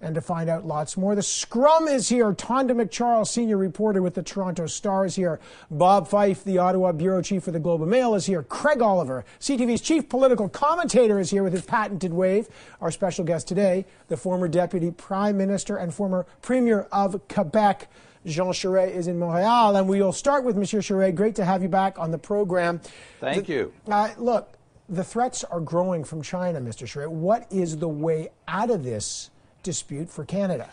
[0.00, 2.32] and to find out lots more, the scrum is here.
[2.32, 5.40] Tonda MacCharles, senior reporter with the Toronto Star, is here.
[5.70, 8.44] Bob Fife, the Ottawa bureau chief for the Globe and Mail, is here.
[8.44, 12.48] Craig Oliver, CTV's chief political commentator, is here with his patented wave.
[12.80, 17.88] Our special guest today, the former deputy prime minister and former premier of Quebec.
[18.24, 21.14] Jean Charest is in Montreal, and we will start with Monsieur Charest.
[21.16, 22.80] Great to have you back on the program.
[23.20, 23.72] Thank The- you.
[23.90, 24.52] Uh, look,
[24.88, 26.86] the threats are growing from China, Mr.
[26.86, 27.10] Charest.
[27.10, 29.30] What is the way out of this
[29.68, 30.66] dispute for Canada?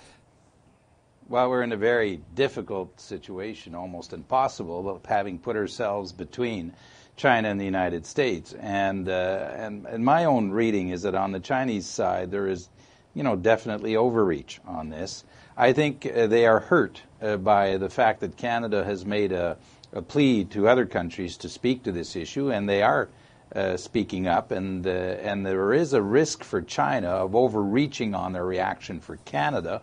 [1.28, 6.72] Well, we're in a very difficult situation, almost impossible, of having put ourselves between
[7.18, 8.54] China and the United States.
[8.54, 12.70] And, uh, and and my own reading is that on the Chinese side there is,
[13.14, 15.26] you know, definitely overreach on this.
[15.58, 19.58] I think uh, they are hurt uh, by the fact that Canada has made a,
[19.92, 23.10] a plea to other countries to speak to this issue, and they are.
[23.56, 28.34] Uh, speaking up, and uh, and there is a risk for China of overreaching on
[28.34, 29.82] their reaction for Canada,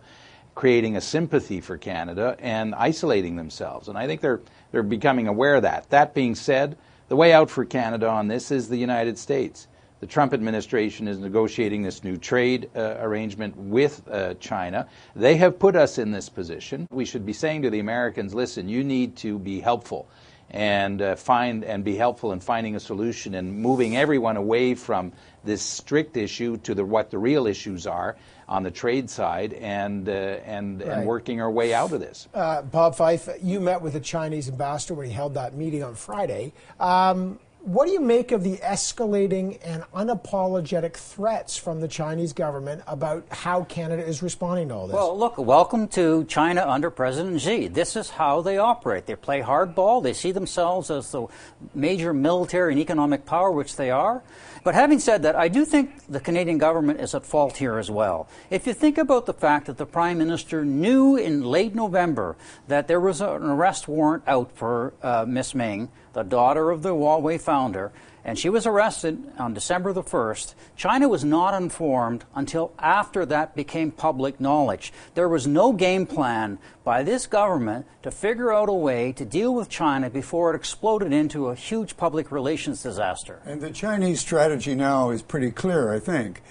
[0.53, 3.87] creating a sympathy for Canada and isolating themselves.
[3.87, 5.89] And I think they're they're becoming aware of that.
[5.89, 9.67] That being said, the way out for Canada on this is the United States.
[10.01, 14.87] The Trump administration is negotiating this new trade uh, arrangement with uh, China.
[15.15, 16.87] They have put us in this position.
[16.91, 20.07] We should be saying to the Americans, listen, you need to be helpful
[20.53, 25.11] and uh, find and be helpful in finding a solution and moving everyone away from
[25.43, 28.15] this strict issue to the, what the real issues are
[28.47, 30.89] on the trade side and uh, and Right.
[30.89, 32.27] and working our way out of this.
[32.33, 35.95] Uh, Bob Fife, you met with the Chinese ambassador when he held that meeting on
[35.95, 36.53] Friday.
[36.79, 42.83] Um, what do you make of the escalating and unapologetic threats from the Chinese government
[42.87, 44.93] about how Canada is responding to all this?
[44.93, 47.69] Well, look, welcome to China under President Xi.
[47.69, 49.05] This is how they operate.
[49.05, 50.03] They play hardball.
[50.03, 51.27] They see themselves as the
[51.73, 54.21] major military and economic power, which they are.
[54.65, 57.89] But having said that, I do think the Canadian government is at fault here as
[57.89, 58.27] well.
[58.49, 62.35] If you think about the fact that the Prime Minister knew in late November
[62.67, 66.93] that there was an arrest warrant out for uh, Miss Ming, the daughter of the
[66.95, 67.91] Huawei founder,
[68.25, 70.53] and she was arrested on December the 1st.
[70.77, 74.93] China was not informed until after that became public knowledge.
[75.13, 79.53] There was no game plan by this government to figure out a way to deal
[79.53, 83.41] with China before it exploded into a huge public relations disaster.
[83.45, 86.41] And the Chinese strategy now is pretty clear, I think,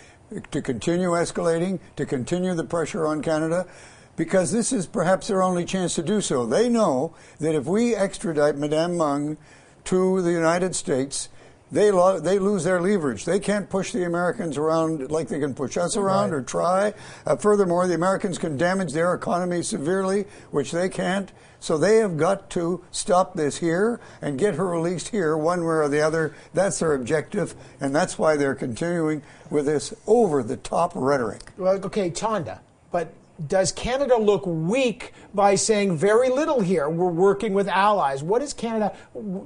[0.51, 3.67] to continue escalating, to continue the pressure on Canada,
[4.17, 6.47] because this is perhaps their only chance to do so.
[6.47, 9.37] They know that if we extradite Madame Meng
[9.85, 11.29] to the United States,
[11.71, 13.25] they, lo- they lose their leverage.
[13.25, 16.37] They can't push the Americans around like they can push us around Right.
[16.37, 16.95] or try.
[17.27, 21.33] Uh, furthermore, the Americans can damage their economy severely, which they can't.
[21.61, 25.77] So they have got to stop this here and get her released here, one way
[25.77, 26.35] or the other.
[26.53, 31.41] That's their objective, and that's why they're continuing with this over the top rhetoric.
[31.57, 32.59] Well, okay, Tonda,
[32.91, 33.15] but
[33.49, 36.89] does Canada look weak by saying very little here?
[36.89, 38.23] We're working with allies.
[38.23, 38.95] What is Canada?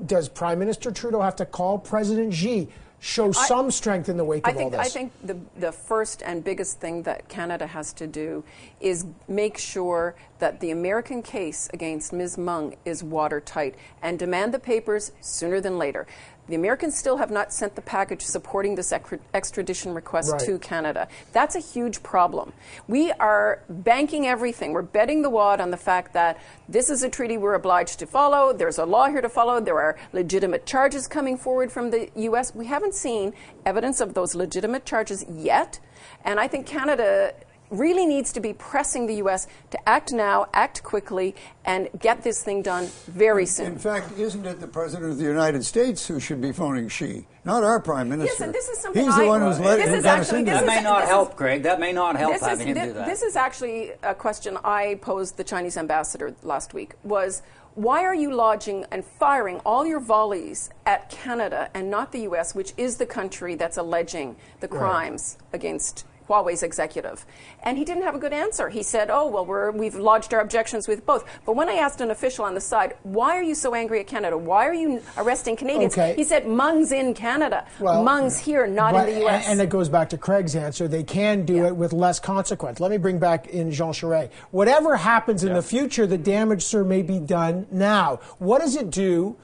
[0.06, 2.68] Does Prime Minister Trudeau have to call President Xi?
[2.98, 4.80] Show I- some strength in the wake I of all this.
[4.80, 8.42] I think the the first and biggest thing that Canada has to do
[8.80, 12.38] is make sure that the American case against Ms.
[12.38, 16.06] Meng is watertight and demand the papers sooner than later.
[16.48, 18.92] The Americans still have not sent the package supporting this
[19.34, 20.40] extradition request Right.
[20.42, 21.08] to Canada.
[21.32, 22.52] That's a huge problem.
[22.86, 24.72] We are banking everything.
[24.72, 28.06] We're betting the wad on the fact that this is a treaty we're obliged to
[28.06, 28.52] follow.
[28.52, 29.60] There's a law here to follow.
[29.60, 32.54] There are legitimate charges coming forward from the U.S.
[32.54, 35.80] We haven't seen evidence of those legitimate charges yet.
[36.24, 37.32] And I think Canada
[37.70, 39.46] really needs to be pressing the U.S.
[39.70, 43.66] to act now, act quickly, and get this thing done very soon.
[43.66, 47.26] In fact, isn't it the President of the United States who should be phoning Xi,
[47.44, 48.44] not our Prime Minister?
[48.44, 50.66] and this is something He's the one who's let, this who is actually- this That
[50.66, 50.76] this.
[50.76, 51.62] may not this help, Craig.
[51.64, 53.06] That may not help this is, him thi- do that.
[53.06, 57.42] This is actually a question I posed the Chinese ambassador last week was
[57.74, 62.54] why are you lodging and firing all your volleys at Canada and not the US,
[62.54, 64.78] which is the country that's alleging the Right.
[64.78, 67.24] crimes against Huawei's executive.
[67.62, 68.68] And he didn't have a good answer.
[68.68, 72.00] He said, "Oh, well, we're, we've lodged our objections with both." But when I asked
[72.00, 74.36] an official on the side, "Why are you so angry at Canada?
[74.36, 76.14] Why are you arresting Canadians?" Okay.
[76.16, 77.66] He said, "Meng's in Canada.
[77.80, 80.88] Well, Meng's here, not But- in the US." And it goes back to Craig's answer.
[80.88, 82.80] They can do it with less consequence.
[82.80, 84.30] Let me bring back in Jean Charest.
[84.50, 88.20] Whatever happens in the future, the damage, sir, may be done now.
[88.38, 89.36] What does it do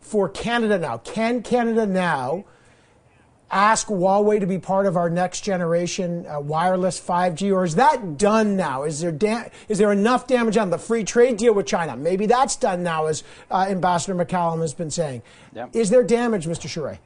[0.00, 0.98] for Canada now?
[0.98, 2.44] Can Canada now
[3.50, 8.16] ask Huawei to be part of our next generation uh, wireless 5G, or is that
[8.18, 8.82] done now?
[8.84, 11.96] Is there da- is there enough damage on the free trade deal with China?
[11.96, 15.22] Maybe that's done now, as uh, Ambassador McCallum has been saying.
[15.54, 15.68] Yeah.
[15.72, 16.68] Is there damage, Mr.
[16.68, 16.98] Charest?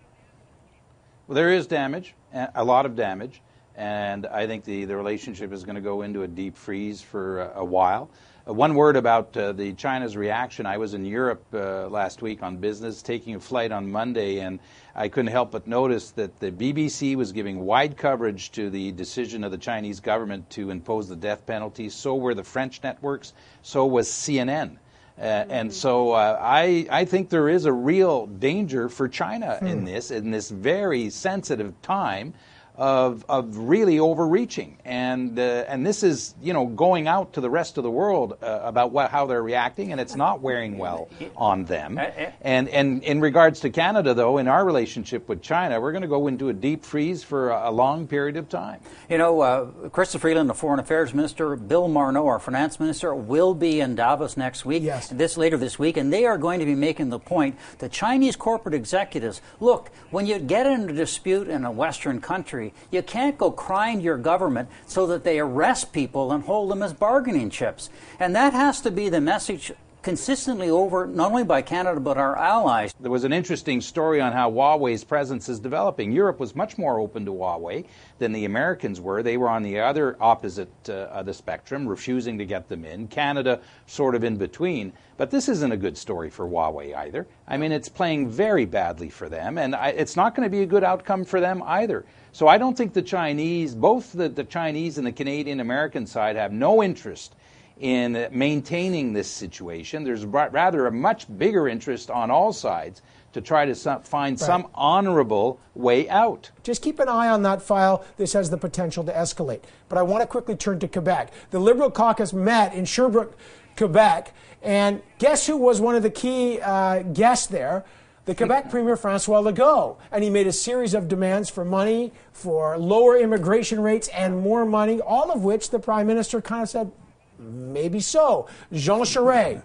[1.27, 3.43] Well, there is damage, a a lot of damage,
[3.77, 7.43] and I think the, the relationship is going to go into a deep freeze for
[7.43, 8.11] a, a while.
[8.49, 10.65] Uh, one word about uh, the China's reaction.
[10.65, 14.59] I was in Europe uh, last week on business, taking a flight on Monday, and
[14.99, 19.45] I couldn't help but notice that the BBC was giving wide coverage to the decision
[19.45, 21.89] of the Chinese government to impose the death penalty.
[21.89, 23.33] So were the French networks.
[23.63, 24.79] So was CNN.
[25.17, 29.79] Uh, and so uh, I, I think there is a real danger for China in
[29.81, 29.85] Hmm.
[29.85, 32.35] this, in this very sensitive time
[32.79, 34.79] of, of really overreaching.
[34.85, 38.39] And, uh, and this is, you know, going out to the rest of the world
[38.41, 42.01] uh, about what, how they're reacting, and it's not wearing well on them.
[42.41, 46.09] And, and in regards to Canada, though, in our relationship with China, we're going to
[46.09, 48.81] go into a deep freeze for a, a long period of time.
[49.11, 53.55] You know, uh, Chrystia Freeland, the Foreign Affairs Minister, Bill Morneau, our Finance Minister, will
[53.55, 54.83] be in Davos next week.
[54.83, 55.09] Yes.
[55.09, 58.37] This later this week, and they are going to be making the point that Chinese
[58.37, 63.39] corporate executives look when you get into a dispute in a Western country, you can't
[63.39, 67.51] go crying to your government so that they arrest people and hold them as bargaining
[67.51, 69.73] chips, and that has to be the message
[70.09, 72.95] consistently over not only by Canada but our allies.
[72.99, 76.13] There was an interesting story on how Huawei's presence is developing.
[76.13, 77.85] Europe was much more open to Huawei
[78.19, 79.23] than the Americans were.
[79.23, 83.09] They were on the other opposite uh, of the spectrum, refusing to get them in.
[83.09, 84.95] Canada sort of in between.
[85.19, 87.27] But this isn't a good story for Huawei either.
[87.47, 90.63] I mean, it's playing very badly for them, and I, it's not going to be
[90.63, 92.07] a good outcome for them either.
[92.33, 96.37] So I don't think the Chinese, both the, the Chinese and the Canadian American side,
[96.37, 97.35] have no interest
[97.81, 100.05] in maintaining this situation.
[100.05, 103.03] There's rather a much bigger interest on all sides
[103.33, 104.47] to try to find right.
[104.47, 106.51] some honorable way out.
[106.63, 108.05] Just keep an eye on that file.
[108.17, 109.63] This has the potential to escalate.
[109.89, 111.33] But I want to quickly turn to Quebec.
[111.51, 113.37] The Liberal caucus met in Sherbrooke,
[113.77, 117.85] Quebec, and guess who was one of the key uh, guests there?
[118.29, 119.97] the Quebec Premier Francois Legault.
[120.13, 124.67] And he made a series of demands for money, for lower immigration rates, and more
[124.67, 126.93] money, all of which the Prime Minister kind of said,
[127.39, 128.49] maybe so.
[128.73, 129.63] Jean Charest.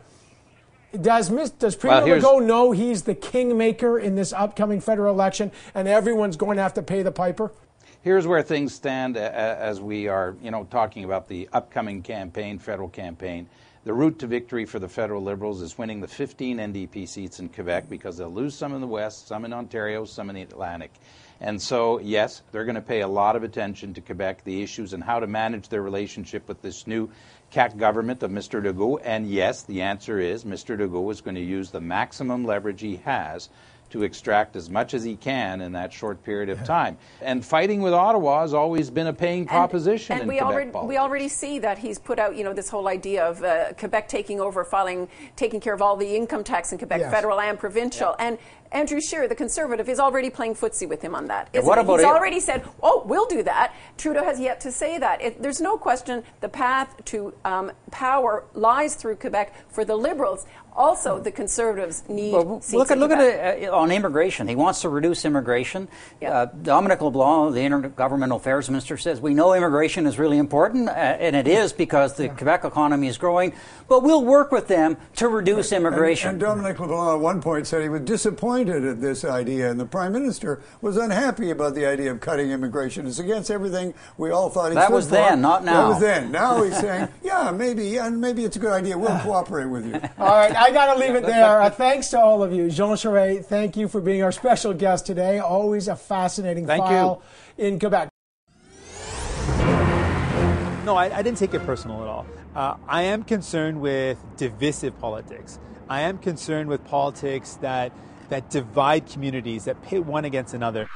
[1.01, 5.87] Does, does Premier well, Legault know he's the kingmaker in this upcoming federal election and
[5.87, 7.51] everyone's going to have to pay the piper?
[8.03, 12.89] Here's where things stand as we are, you know, talking about the upcoming campaign, federal
[12.89, 13.49] campaign.
[13.85, 17.49] The route to victory for the federal Liberals is winning the 15 NDP seats in
[17.49, 20.93] Quebec because they'll lose some in the West, some in Ontario, some in the Atlantic.
[21.41, 24.93] And so, yes, they're going to pay a lot of attention to Quebec, the issues,
[24.93, 27.09] and how to manage their relationship with this new
[27.51, 28.63] CAQ government of Mr.
[28.63, 29.01] Legault.
[29.03, 30.77] And yes, the answer is Mr.
[30.77, 33.49] Legault is going to use the maximum leverage he has
[33.93, 36.97] to extract as much as he can in that short period of time.
[37.21, 40.13] And fighting with Ottawa has always been a paying proposition.
[40.13, 40.89] And, and we Quebec already politics.
[40.89, 44.07] we already see that he's put out you know this whole idea of uh, Quebec
[44.07, 47.13] taking over, filing, taking care of all the income tax in Quebec, yes.
[47.13, 48.25] federal and provincial, yeah.
[48.25, 48.39] and
[48.73, 51.49] Andrew Scheer, the Conservative, is already playing footsie with him on that.
[51.53, 52.11] Yeah, what about He's it?
[52.11, 55.21] already said, "Oh, we'll do that." Trudeau has yet to say that.
[55.21, 60.47] It, there's no question the path to um, power lies through Quebec for the Liberals.
[60.75, 62.33] Also, the Conservatives need.
[62.33, 64.47] Well, look at look at it uh, on immigration.
[64.47, 65.87] He wants to reduce immigration.
[66.25, 70.93] Uh, Dominic LeBlanc, the Intergovernmental Affairs Minister, says we know immigration is really important, uh,
[70.93, 72.33] and it is because the yeah.
[72.33, 73.53] Quebec economy is growing.
[73.87, 75.77] But we'll work with them to reduce right.
[75.77, 76.29] immigration.
[76.29, 79.79] And, and Dominic LeBlanc at one point said he was disappointed at this idea, and
[79.79, 83.05] the Prime Minister was unhappy about the idea of cutting immigration.
[83.05, 85.11] It's against everything we all thought he that was for.
[85.11, 85.83] then, not now.
[85.83, 86.31] That was then.
[86.31, 88.97] Now he's saying, yeah, maybe, yeah, maybe it's a good idea.
[88.97, 90.01] We'll cooperate with you.
[90.17, 90.62] All right.
[90.63, 91.43] I got to leave it there.
[91.63, 92.69] Uh, thanks to all of you.
[92.69, 95.39] Jean Charest, thank you for being our special guest today.
[95.39, 97.21] Always a fascinating thank file
[97.57, 97.65] you.
[97.65, 98.09] in Quebec.
[100.85, 102.25] No, I, I, didn't take it personal at all.
[102.55, 105.59] Uh, I am concerned with divisive politics.
[105.89, 107.91] I am concerned with politics that
[108.29, 110.87] that divide communities, that pit one against another.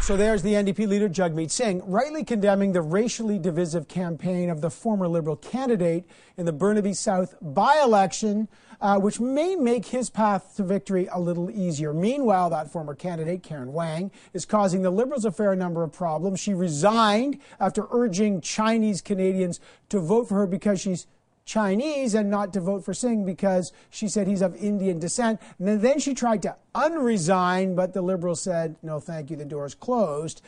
[0.00, 4.70] So there's the NDP leader Jagmeet Singh rightly condemning the racially divisive campaign of the
[4.70, 6.06] former Liberal candidate
[6.38, 8.48] in the Burnaby South by-election
[8.80, 11.92] uh, which may make his path to victory a little easier.
[11.92, 16.40] Meanwhile, that former candidate, Karen Wang, is causing the Liberals a fair number of problems.
[16.40, 21.06] She resigned after urging Chinese Canadians to vote for her because she's
[21.48, 25.40] Chinese and not to vote for Singh because she said he's of Indian descent.
[25.58, 29.64] And then she tried to unresign, but the Liberals said, no, thank you, the door
[29.64, 30.42] is closed.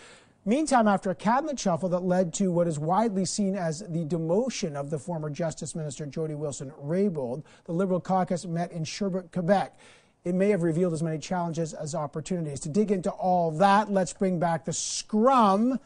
[0.45, 4.75] Meantime, after a cabinet shuffle that led to what is widely seen as the demotion
[4.75, 9.79] of the former Justice Minister Jody Wilson Raybould, the Liberal caucus met in Sherbrooke, Quebec.
[10.25, 12.61] It may have revealed as many challenges as opportunities.
[12.61, 15.81] To dig into all that, let's bring back the scrum.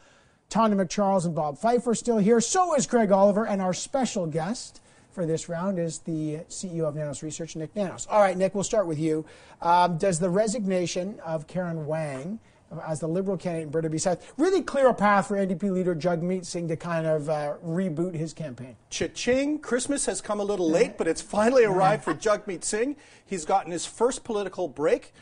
[0.51, 2.41] Tonda MacCharles and Bob Fifer still here.
[2.41, 4.81] So is Craig Oliver, and our special guest
[5.15, 8.07] for this round is the CEO of Nanos Research, Nick Nanos.
[8.11, 9.25] All right, Nick, we'll start with you.
[9.63, 12.41] Um, does the resignation of Karen Wang
[12.87, 16.45] as the Liberal candidate in Burnaby South, really clear a path for NDP leader Jagmeet
[16.45, 18.77] Singh to kind of uh, reboot his campaign.
[18.91, 19.59] Cha-ching!
[19.61, 22.97] Christmas has come a little late, but it's finally arrived for Jagmeet Singh.
[23.25, 25.13] He's gotten his first political break.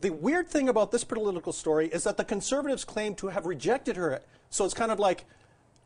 [0.00, 3.96] The weird thing about this political story is that the Conservatives claim to have rejected
[3.96, 4.20] her.
[4.50, 5.24] So it's kind of like,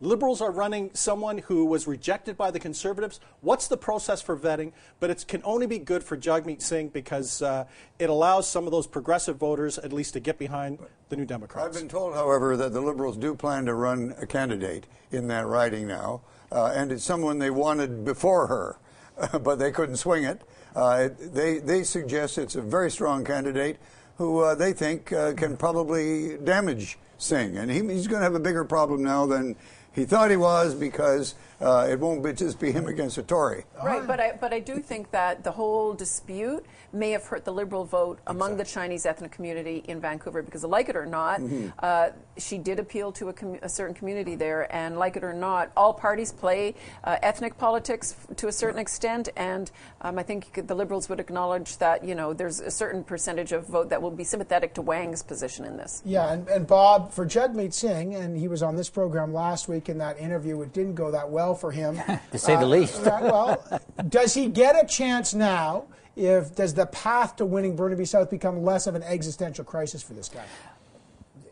[0.03, 3.19] Liberals are running someone who was rejected by the Conservatives.
[3.41, 4.73] What's the process for vetting?
[5.01, 7.65] But it can only be good for Jagmeet Singh because uh,
[7.99, 10.79] it allows some of those progressive voters at least to get behind
[11.09, 11.67] the New Democrats.
[11.67, 15.47] I've been told, however, that the Liberals do plan to run a candidate in that
[15.47, 16.21] riding now,
[16.53, 18.79] uh, and it's someone they wanted before her,
[19.39, 20.43] but they couldn't swing it.
[20.75, 23.79] Uh, they, they suggest it's a very strong candidate
[24.19, 27.57] who uh, they think uh, can probably damage Singh.
[27.57, 29.57] And he, he's going to have a bigger problem now than
[29.97, 33.65] he thought he was because Uh, it won't be, just be him against a Tory.
[33.83, 37.53] Right, but I, but I do think that the whole dispute may have hurt the
[37.53, 41.73] Liberal vote among the Chinese ethnic community in Vancouver because, like it or not, Mhm.
[41.79, 45.33] uh, she did appeal to a, commu- a certain community there, and like it or
[45.33, 46.75] not, all parties play
[47.05, 49.71] uh, ethnic politics f- to a certain extent, and
[50.03, 53.67] um, I think the Liberals would acknowledge that you know there's a certain percentage of
[53.67, 56.03] vote that will be sympathetic to Wang's position in this.
[56.05, 59.89] Yeah, and, and Bob, for Jagmeet Singh, and he was on this program last week
[59.89, 62.01] in that interview, it didn't go that well for him.
[62.33, 63.07] To say the least.
[63.07, 65.85] uh, well, does he get a chance now?
[66.17, 70.15] If does the path to winning Burnaby South become less of an existential crisis for
[70.15, 70.45] this guy?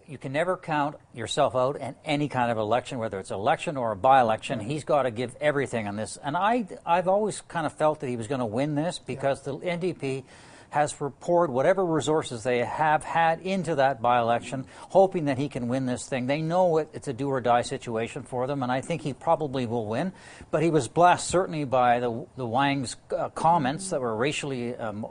[0.06, 3.92] You can never count yourself out in any kind of election, whether it's election or
[3.92, 4.60] a by-election.
[4.60, 8.08] He's got to give everything on this, and I, I've always kind of felt that
[8.08, 10.24] he was going to win this because the NDP
[10.74, 15.86] has poured whatever resources they have had into that by-election, hoping that he can win
[15.86, 16.26] this thing.
[16.26, 19.86] They know it, it's a do-or-die situation for them, and I think he probably will
[19.86, 20.12] win.
[20.50, 25.06] But he was blessed certainly by the the Wang's uh, comments that were racially, um,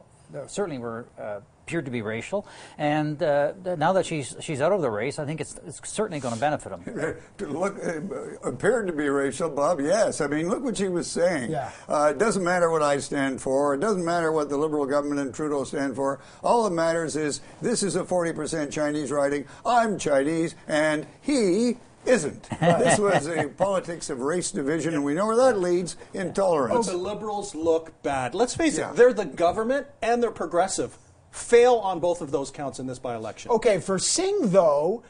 [0.48, 1.08] certainly were.
[1.18, 2.46] Uh, appeared to be racial,
[2.78, 6.20] and uh, now that she's she's out of the race, I think it's, it's certainly
[6.20, 7.16] going to benefit him.
[7.38, 8.02] To look uh,
[8.48, 9.80] appeared to be racial, Bob.
[9.80, 11.52] Yes, I mean, look what she was saying.
[11.52, 11.72] Yeah.
[11.88, 13.74] Uh, it doesn't matter what I stand for.
[13.74, 16.20] It doesn't matter what the Liberal government and Trudeau stand for.
[16.44, 19.46] All that matters is this is a forty percent Chinese riding.
[19.66, 22.44] I'm Chinese, and he isn't.
[22.60, 26.90] this was a politics of race division, and we know where that leads: intolerance.
[26.90, 28.36] Oh, the liberals look bad.
[28.36, 28.90] Let's face Yeah.
[28.92, 30.98] it, they're the government and they're progressive.
[31.34, 33.50] Fail on both of those counts in this by election.
[33.50, 35.02] Okay, for Singh though,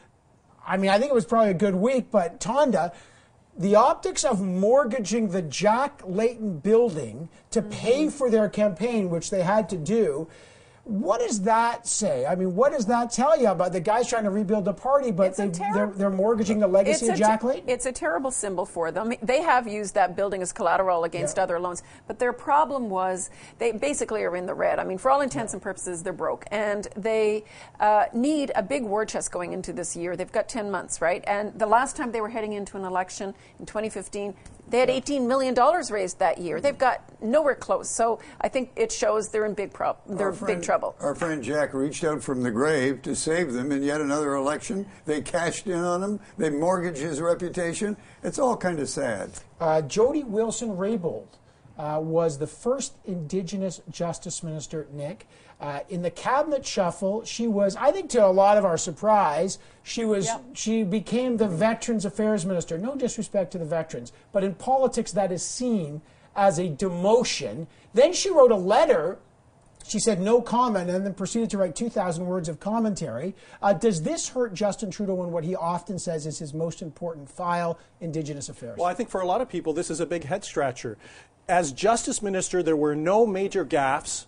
[0.66, 2.94] I mean, I think it was probably a good week, but Tonda,
[3.58, 8.10] the optics of mortgaging the Jack Layton building to pay mm-hmm.
[8.10, 10.30] for their campaign, which they had to do.
[10.86, 12.26] What does that say?
[12.26, 15.12] I mean, what does that tell you about the guys trying to rebuild the party,
[15.12, 17.70] but they, they're, they're mortgaging the legacy of Jack Layton?
[17.70, 19.14] It's a terrible symbol for them.
[19.22, 21.44] They have used that building as collateral against Yeah.
[21.44, 23.30] other loans, but their problem was
[23.60, 24.78] they basically are in the red.
[24.78, 27.46] I mean, for all intents and purposes, they're broke, and they
[27.80, 30.18] uh, need a big war chest going into this year.
[30.18, 31.24] They've got 10 months, right?
[31.28, 34.34] And the last time they were heading into an election in 2015,
[34.74, 36.60] they had 18 million dollars raised that year.
[36.60, 37.92] They've got nowhere close.
[37.92, 40.96] So I think it shows they're in big prob- they're Our in friend- big trouble.
[41.00, 44.88] Our friend Jack reached out from the grave to save them in yet another election.
[45.06, 46.20] They cashed in on him.
[46.40, 47.98] They mortgaged his reputation.
[48.24, 49.30] It's all kind of sad.
[49.62, 51.28] Uh, Jody Wilson Raybould
[51.78, 55.28] uh, was the first Indigenous Justice Minister, Nick.
[55.64, 59.60] Uh, in the cabinet shuffle, she was, I think, to a lot of our surprise,
[59.82, 62.78] she was she became the Veterans Affairs Minister.
[62.78, 66.02] No disrespect to the veterans, but in politics, that is seen
[66.36, 67.68] as a demotion.
[67.94, 69.20] Then she wrote a letter
[69.86, 73.36] she said no comment and then proceeded to write 2,000 words of commentary.
[73.62, 77.30] Uh, does this hurt Justin Trudeau in what he often says is his most important
[77.30, 78.78] file, Indigenous affairs?
[78.78, 80.98] Well, I think for a lot of people, this is a big head scratcher.
[81.50, 84.26] As Justice Minister, there were no major gaffes,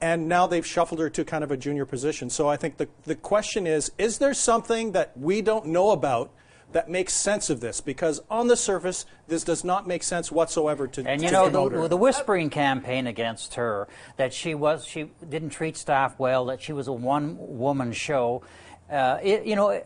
[0.00, 2.30] and now they've shuffled her to kind of a junior position.
[2.30, 6.30] So I think the, the question is is there something that we don't know about?
[6.72, 10.86] That makes sense of this because on the surface, this does not make sense whatsoever
[10.88, 11.08] to.
[11.08, 13.88] And you to know the, the whispering campaign against her
[14.18, 18.42] that she was she didn't treat staff well, that she was a one-woman show.
[18.90, 19.82] Uh, it, you know,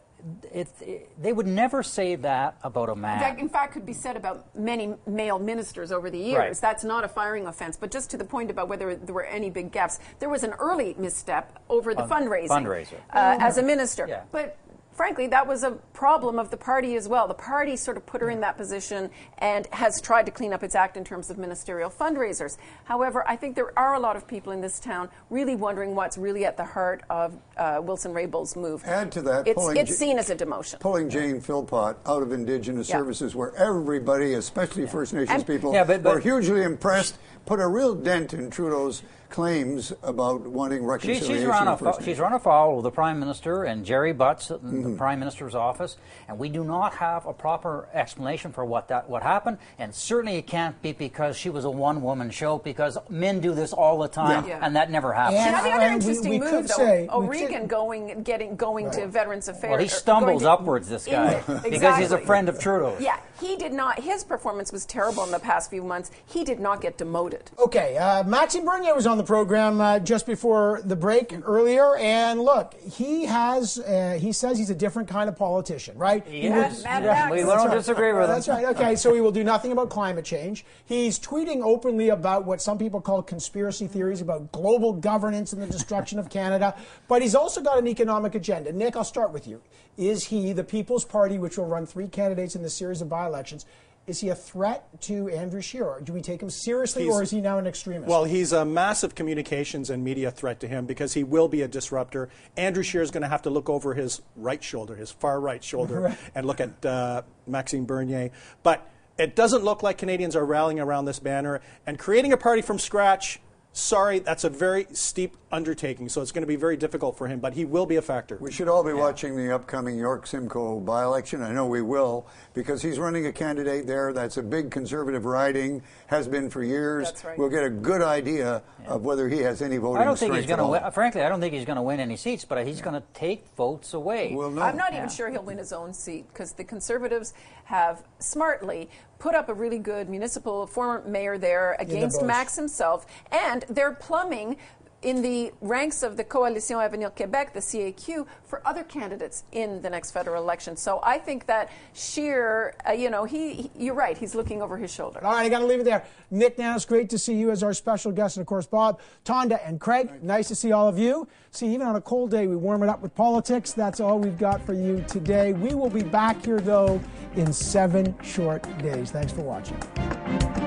[0.53, 3.15] it, it, they would never say that about a man.
[3.15, 6.39] In fact, in fact, could be said about many male ministers over the years.
[6.39, 6.57] Right.
[6.57, 7.77] That's not a firing offense.
[7.77, 10.53] But just to the point about whether there were any big gaps, there was an
[10.53, 12.99] early misstep over the fundraising, fundraiser.
[13.13, 14.07] Uh, as a minister.
[14.09, 14.23] Yeah.
[14.31, 14.57] But
[14.93, 17.27] frankly, that was a problem of the party as well.
[17.29, 20.63] The party sort of put her in that position and has tried to clean up
[20.63, 22.57] its act in terms of ministerial fundraisers.
[22.85, 26.19] However, I think there are a lot of people in this town really wondering what's
[26.19, 28.83] really at the heart of uh, Wilson Raybould's move.
[28.85, 30.81] Add to that, it's, pulling it's seen as a demotion.
[30.81, 32.99] Pulling Jane Philpott out of Indigenous Yeah.
[32.99, 37.61] Services, where everybody, especially First Nations And- people, Yeah, but- but- were hugely impressed, put
[37.61, 39.03] a real dent in Trudeau's
[39.33, 41.37] claims about wanting She, reconciliation.
[41.37, 44.59] she's run with a she's run afoul of the prime minister and Gerry Butts in
[44.59, 44.83] Mm-hmm.
[44.93, 45.97] the prime minister's office,
[46.29, 49.59] and we do not have a proper explanation for what that what happened.
[49.79, 53.73] And certainly it can't be because she was a one-woman show because men do this
[53.73, 54.61] all the time, Yeah.
[54.63, 55.41] and that never happens.
[55.41, 58.55] And- Another other and we- interesting we move, could though, say- O'Regan could- going, getting,
[58.57, 59.71] going to Veterans Affairs.
[59.71, 63.01] Well, he stumbles to- upwards, this guy, In- because he's a friend of Trudeau's.
[63.01, 63.99] Yeah, he did not.
[64.01, 66.11] His performance was terrible in the past few months.
[66.27, 67.51] He did not get demoted.
[67.59, 72.41] Okay, uh, Maxime Bernier was on the program uh, just before the break earlier, and
[72.41, 76.27] look, he has, uh, he says he's a different kind of politician, right?
[76.27, 77.31] He Yes, Max.
[77.31, 78.29] We don't disagree with him.
[78.29, 78.65] That's right.
[78.67, 80.65] Okay, so he will do nothing about climate change.
[80.85, 85.67] He's tweeting openly about what some people call conspiracy theories about global governance and the
[85.67, 86.75] destruction of Canada,
[87.09, 88.73] but he's also got an economic agenda.
[88.73, 89.61] Nick, I'll start with you.
[89.97, 93.67] Is he the People's Party, which will run three candidates in the series of by-elections?
[94.07, 96.01] Is he a threat to Andrew Scheer?
[96.03, 98.09] Do we take him seriously, He's- or is he now an extremist?
[98.09, 101.69] Well, he's a massive communications and media threat to him because he will be a
[101.69, 102.29] disruptor.
[102.57, 105.63] Andrew Scheer is going to have to look over his right shoulder, his far right
[105.63, 106.19] shoulder, Right.
[106.35, 108.31] and look at uh, Maxime Bernier.
[108.63, 108.89] But
[109.19, 112.79] it doesn't look like Canadians are rallying around this banner and creating a party from
[112.79, 113.41] scratch.
[113.75, 117.41] Sorry, that's a very steep undertaking, so it's going to be very difficult for him,
[117.41, 118.37] but he will be a factor.
[118.39, 121.43] We should all be watching the upcoming York Simcoe by election.
[121.43, 125.83] I know we will, because he's running a candidate there that's a big conservative riding,
[126.09, 127.07] has been for years.
[127.07, 127.39] That's right.
[127.39, 130.45] We'll get a good idea of whether he has any voting I don't think he's
[130.45, 130.83] going to win.
[130.93, 133.47] Frankly, I don't think he's going to win any seats, but he's going to take
[133.57, 134.35] votes away.
[134.35, 134.61] We'll know.
[134.61, 134.99] I'm not Yeah.
[134.99, 137.33] even sure he'll win his own seat because the Conservatives
[137.65, 138.91] have smartly
[139.23, 142.21] put up a really good municipal former mayor there against.
[142.25, 144.57] Max himself, and they're plumbing
[145.03, 149.91] in the ranks of the Coalition Avenir Québec, the CAQ, for other candidates in the
[149.91, 150.77] next federal election.
[150.77, 154.77] So I think that Scheer, uh, you know, he, he- you're right, he's looking over
[154.77, 155.21] his shoulder.
[155.25, 156.05] All right, I got to leave it there.
[156.31, 158.37] Nick Nanos, great to see you as our special guest.
[158.37, 161.27] And of course, Bob, Tonda, and Craig, nice to see all of you.
[161.51, 163.73] See, even on a cold day, we warm it up with politics.
[163.73, 165.53] That's all we've got for you today.
[165.53, 167.01] We will be back here, though,
[167.37, 169.11] in seven short days.
[169.11, 170.62] Thanks for watching.